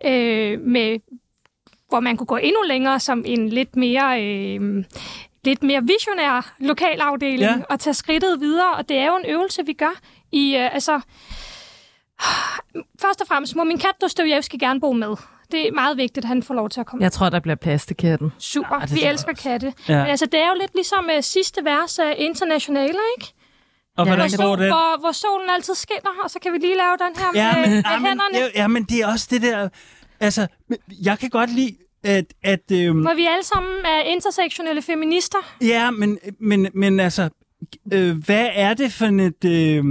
[0.04, 0.98] øh, med
[1.88, 4.24] hvor man kunne gå endnu længere som en lidt mere...
[4.24, 4.84] Øh,
[5.44, 7.62] lidt mere visionær lokalafdeling ja.
[7.68, 10.00] og tage skridtet videre, og det er jo en øvelse, vi gør
[10.32, 11.00] i, øh, altså...
[13.02, 15.16] Først og fremmest må min kat Dostojevski gerne bo med.
[15.52, 17.02] Det er meget vigtigt, at han får lov til at komme.
[17.02, 18.32] Jeg tror, der bliver plads til katten.
[18.38, 19.72] Super, det vi tror jeg elsker katte.
[19.88, 19.98] Ja.
[19.98, 23.32] Men altså, det er jo lidt ligesom uh, sidste vers af Internationale, ikke?
[23.96, 24.66] Og Ja, hvordan jeg går Hvor, det?
[24.66, 27.62] hvor, hvor solen altid skinner, og så kan vi lige lave den her Ja, med,
[27.62, 28.38] men, med ja, men, hænderne.
[28.38, 29.68] ja, ja, men det er også det der...
[30.20, 30.46] Altså,
[31.02, 32.24] jeg kan godt lide, at...
[32.42, 35.38] at øhm, Hvor vi alle sammen er intersektionelle feminister.
[35.60, 37.28] Ja, men, men, men altså,
[37.92, 39.44] øh, hvad er det for et...
[39.44, 39.84] Øh,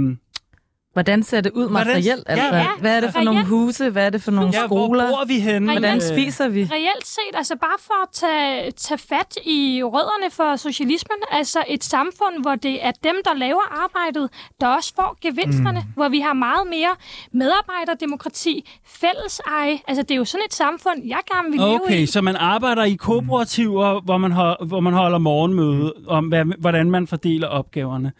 [0.92, 2.24] Hvordan ser det ud Hvordan- materielt?
[2.28, 2.66] Ja, Altså, ja.
[2.80, 3.24] hvad er det for Reelt.
[3.24, 3.90] nogle huse?
[3.90, 5.08] Hvad er det for nogle ja, hvor skoler?
[5.08, 5.72] bor vi henne?
[5.72, 6.62] Hvordan Øh, spiser vi?
[6.72, 11.84] Reelt set, altså bare for at tage, tage fat i rødderne for socialismen, altså et
[11.84, 14.30] samfund, hvor det er dem, der laver arbejdet,
[14.60, 15.92] der også får gevinsterne, mm.
[15.94, 16.90] hvor vi har meget mere
[17.32, 19.78] medarbejderdemokrati, fælleseje.
[19.88, 22.06] Altså det er jo sådan et samfund, jeg gerne vil leve Okay, i.
[22.06, 26.90] så man arbejder i kooperativer, hvor man, har, hvor man holder morgenmøde om, hvad, hvordan
[26.90, 28.12] man fordeler opgaverne.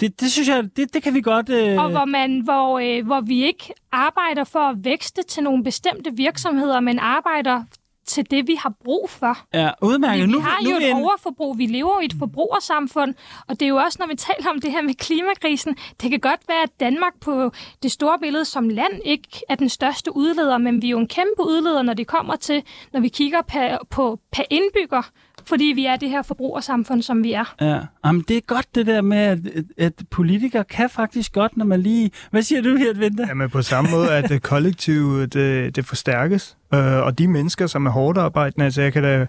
[0.00, 1.48] Det, det synes jeg, det, det kan vi godt...
[1.48, 5.64] Øh, Og hvor, man, hvor, øh, hvor vi ikke arbejder for at vækste til nogle
[5.64, 7.64] bestemte virksomheder, men arbejder
[8.06, 9.38] til det, vi har brug for.
[9.54, 10.26] ja, udmærket.
[10.26, 11.58] Vi nu, har nu jo vi et inde- overforbrug.
[11.58, 13.14] Vi lever jo i et forbrugersamfund,
[13.48, 16.20] og det er jo også, når vi taler om det her med klimakrisen, det kan
[16.20, 17.52] godt være, at Danmark på
[17.82, 21.08] det store billede som land ikke er den største udleder, men vi er jo en
[21.08, 25.02] kæmpe udleder, når det kommer til, når vi kigger per, på per indbygger,
[25.46, 27.54] fordi vi er det her forbrugersamfund, som vi er.
[27.60, 29.38] Ja, Jamen, det er godt det der med, at,
[29.78, 32.10] at politikere kan faktisk godt, når man lige...
[32.30, 33.26] Hvad siger du her, Vinter?
[33.28, 36.56] Jamen på samme måde, at det kollektive, det, det forstærkes.
[36.74, 39.26] Øh, og de mennesker, som er hårdt arbejdende, altså jeg kan da...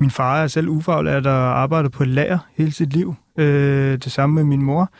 [0.00, 3.14] Min far er selv ufaglært og arbejder på et lager hele sit liv.
[3.38, 4.90] Øh, det samme med min mor.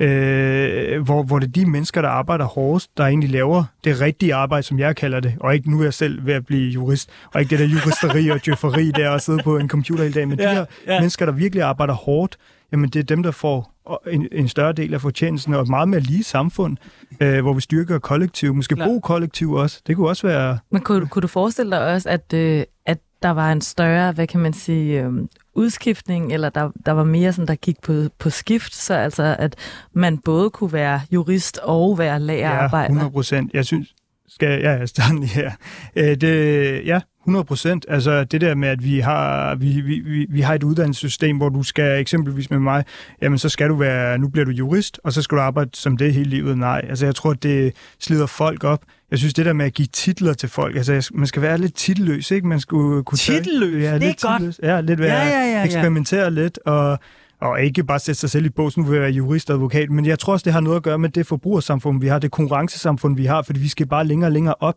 [0.00, 4.34] Øh, hvor, hvor det er de mennesker, der arbejder hårdest, der egentlig laver det rigtige
[4.34, 5.34] arbejde, som jeg kalder det.
[5.40, 7.10] Og ikke nu er jeg selv ved at blive jurist.
[7.34, 10.28] Og ikke det der juristeri og djøfferi der og sidde på en computer hele dagen.
[10.28, 11.00] Men Ja, de her ja.
[11.00, 12.36] mennesker, der virkelig arbejder hårdt,
[12.72, 13.72] jamen det er dem, der får
[14.10, 16.76] en, en større del af fortjenesten og et meget mere lige samfund,
[17.20, 18.86] øh, hvor vi styrker kollektiv, måske Klar.
[18.86, 19.80] bo kollektiv også.
[19.86, 20.58] Det kunne også være...
[20.70, 24.26] Men kunne, kunne du forestille dig også, at, øh, at der var en større, hvad
[24.26, 25.12] kan man sige, øh,
[25.54, 29.56] udskiftning, eller der, der var mere sådan, der gik på, på skift, så altså, at
[29.92, 32.78] man både kunne være jurist og være lagerarbejder.
[32.78, 33.50] Ja, 100 procent.
[33.54, 33.94] Jeg synes,
[34.28, 35.50] skal ja, jeg starte lige her.
[35.96, 37.86] Øh, det, ja, 100 procent.
[37.88, 41.48] Altså det der med, at vi har, vi, vi, vi, vi har et uddannelsessystem, hvor
[41.48, 42.84] du skal eksempelvis med mig,
[43.22, 45.96] jamen så skal du være, nu bliver du jurist, og så skal du arbejde som
[45.96, 46.58] det hele livet.
[46.58, 48.80] Nej, altså jeg tror, at det slider folk op.
[49.10, 51.74] Jeg synes, det der med at give titler til folk, altså man skal være lidt
[51.74, 52.46] titelløs, ikke?
[52.46, 53.82] Man skulle kunne Titelløs?
[53.82, 54.32] ja, Det er lidt godt.
[54.32, 54.60] titelløs.
[54.62, 55.64] Ja, lidt være, Ja, ja, ja, ja.
[55.64, 56.98] eksperimentere lidt, og
[57.40, 59.90] og ikke bare sætte sig selv i bås, nu vil jeg være jurist og advokat,
[59.90, 62.30] men jeg tror også, det har noget at gøre med det forbrugersamfund, vi har, det
[62.30, 64.76] konkurrencesamfund, vi har, fordi vi skal bare længere og længere op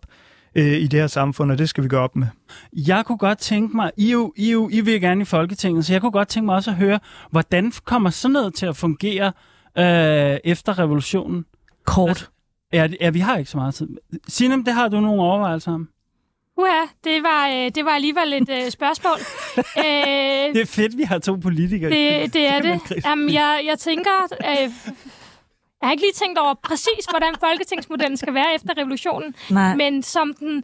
[0.56, 2.28] øh, i det her samfund, og det skal vi gøre op med.
[2.74, 5.94] Jeg kunne godt tænke mig, I, jo, I, jo, I vil gerne i Folketinget, så
[5.94, 7.00] jeg kunne godt tænke mig også at høre,
[7.32, 9.32] hvordan kommer sådan noget til at fungere
[9.78, 11.46] øh, efter revolutionen?
[11.86, 12.30] Kort.
[12.74, 13.88] Ja, ja, vi har ikke så meget tid.
[14.28, 15.90] Sinem, det har du nogle overvejelser om?
[16.58, 19.18] Uha, det var, øh, det var alligevel et øh, spørgsmål.
[19.86, 21.90] øh, Det er fedt, vi har to politikere.
[21.90, 23.06] det, det er det.
[23.06, 24.12] Jamen, jeg, jeg tænker...
[24.46, 24.72] Øh,
[25.82, 29.36] jeg har ikke lige tænkt over præcis, hvordan folketingsmodellen skal være efter revolutionen.
[29.50, 29.76] Nej.
[29.76, 30.64] Men som den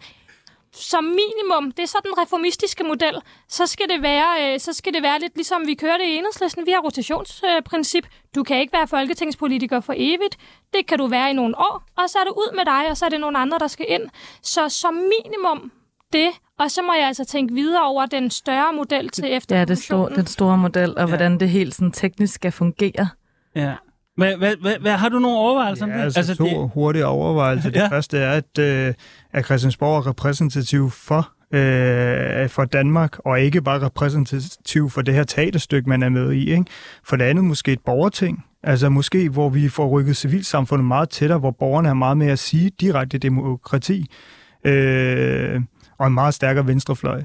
[0.77, 3.15] som minimum, det er så den reformistiske model,
[3.49, 6.15] så skal det være, øh, så skal det være lidt ligesom vi kører det i
[6.17, 6.65] enhedslisten.
[6.65, 8.07] Vi har rotationsprincip.
[8.35, 10.37] Du kan ikke være folketingspolitiker for evigt.
[10.73, 12.97] Det kan du være i nogle år, og så er det ud med dig, og
[12.97, 14.03] så er det nogle andre, der skal ind.
[14.41, 15.71] Så som minimum
[16.13, 19.65] det, og så må jeg altså tænke videre over den større model til efter Ja,
[19.65, 21.05] det store, den store model, og Ja.
[21.05, 23.07] hvordan det helt sådan teknisk skal fungere.
[23.55, 23.73] Ja.
[24.17, 26.03] Hvad, hvad, hvad, hvad, har du nogle overvejelser om Ja, det?
[26.03, 27.69] altså, altså to det, hurtige overvejelser.
[27.69, 27.87] Det Ja.
[27.87, 28.93] første er, at, øh,
[29.33, 35.23] at Christiansborg er repræsentativ for, øh, for Danmark, og ikke bare repræsentativ for det her
[35.23, 36.51] teaterstykke, man er med i.
[36.51, 36.65] Ikke?
[37.03, 41.39] For det andet måske et borgerting, altså måske, hvor vi får rykket civilsamfundet meget tættere,
[41.39, 44.05] hvor borgerne har meget mere at sige direkte demokrati,
[44.65, 45.61] øh,
[45.99, 47.21] og en meget stærkere venstrefløj.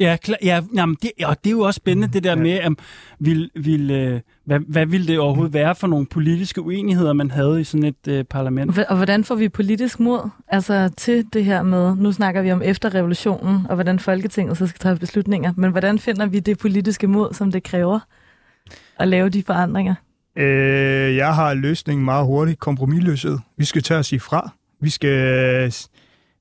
[0.00, 2.60] Ja, klar, ja jamen det, og det er jo også spændende, det der Mm, Ja.
[2.60, 2.78] med, om,
[3.20, 7.60] vil, vil, øh, hvad, hvad ville det overhovedet være for nogle politiske uenigheder, man havde
[7.60, 8.78] i sådan et øh, parlament?
[8.78, 12.62] Og hvordan får vi politisk mod altså, til det her med, nu snakker vi om
[12.62, 17.06] efter revolutionen, og hvordan Folketinget så skal træffe beslutninger, men hvordan finder vi det politiske
[17.06, 18.00] mod, som det kræver
[18.98, 19.94] at lave de forandringer?
[20.38, 22.58] Øh, jeg har løsningen meget hurtigt.
[22.58, 23.38] Kompromisløshed.
[23.58, 24.50] Vi skal tør at sige fra.
[24.80, 25.74] Vi skal...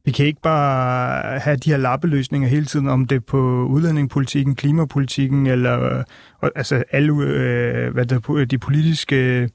[0.06, 4.56] Vi kan ikke bare have de her lappeløsninger hele tiden, om det er på udlændingepolitikken,
[4.56, 5.98] klimapolitikken, eller
[6.44, 9.50] øh, altså alle øh, hvad det, er, de politiske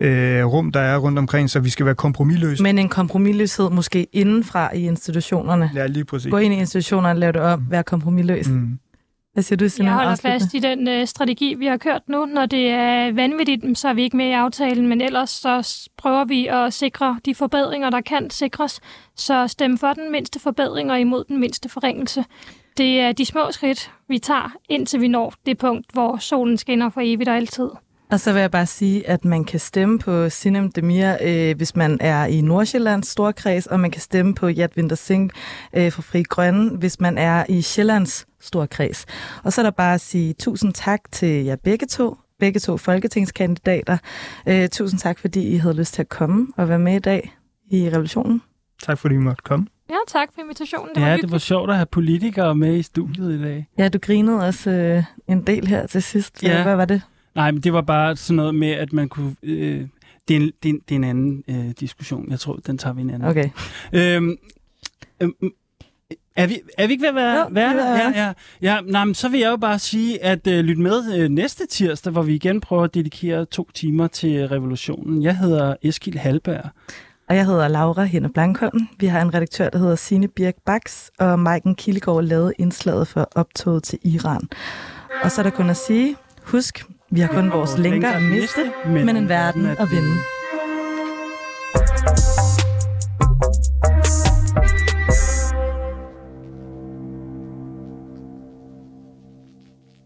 [0.00, 2.62] øh, rum, der er rundt omkring, så vi skal være kompromisløse.
[2.62, 5.70] Men en kompromisløshed måske indenfra i institutionerne.
[5.74, 6.30] Ja, lige præcis.
[6.30, 8.48] Gå ind i institutionerne, lave det op, være kompromisløs.
[8.48, 8.78] Mm.
[9.38, 9.86] Hvad siger du, Sinan?
[9.86, 12.24] Jeg holder fast i den øh, strategi, vi har kørt nu.
[12.24, 16.24] Når det er vanvittigt, så er vi ikke med i aftalen, men ellers så prøver
[16.24, 18.80] vi at sikre de forbedringer, der kan sikres.
[19.16, 22.24] Så stem for den mindste forbedring og imod den mindste forringelse.
[22.76, 26.90] Det er de små skridt, vi tager, indtil vi når det punkt, hvor solen skinner
[26.90, 27.68] for evigt og altid.
[28.10, 31.76] Og så vil jeg bare sige, at man kan stemme på Sinem Demir, øh, hvis
[31.76, 35.34] man er i Nordsjællands storkreds, og man kan stemme på Yad Winter Singh
[35.76, 39.06] øh, fra Fri Grønne, hvis man er i Sjællands storkreds.
[39.44, 42.76] Og så er der bare at sige tusind tak til jer begge to, begge to
[42.76, 43.98] folketingskandidater.
[44.46, 47.34] Øh, tusind tak, fordi I havde lyst til at komme og være med i dag
[47.70, 48.42] i revolutionen.
[48.82, 49.66] Tak fordi I måtte komme.
[49.90, 50.88] Ja, tak for invitationen.
[50.94, 51.32] Det var Ja, det hyggeligt.
[51.32, 53.66] var sjovt at have politikere med i studiet i dag.
[53.78, 56.42] Ja, du grinede også øh, en del her til sidst.
[56.42, 56.62] Ja.
[56.62, 57.02] Hvad var det?
[57.38, 59.34] Nej, men det var bare sådan noget med, at man kunne...
[59.42, 59.86] Øh,
[60.28, 62.30] det, er en, det, er en, det er en anden øh, diskussion.
[62.30, 63.28] Jeg tror, den tager vi en anden.
[63.28, 63.50] Okay.
[63.92, 64.36] Øhm,
[65.20, 65.32] øhm,
[66.36, 67.96] er, vi, er vi ikke ved at være, Jo, være der?
[67.96, 68.32] Ja, ja.
[68.62, 71.66] ja nej, men så vil jeg jo bare sige, at øh, lyt med øh, næste
[71.66, 75.22] tirsdag, hvor vi igen prøver at dedikere to timer til revolutionen.
[75.22, 76.70] Jeg hedder Eskil Halberg.
[77.28, 78.88] Og jeg hedder Laura Henne Blankholm.
[78.98, 83.28] Vi har en redaktør, der hedder Sine Birk Baks, og Maiken Kildegård lavede indslaget for
[83.34, 84.48] optoget til Iran.
[85.22, 88.72] Og så er der kun at sige, husk, vi har kun vores lænker at miste,
[88.86, 90.16] men en verden at vinde.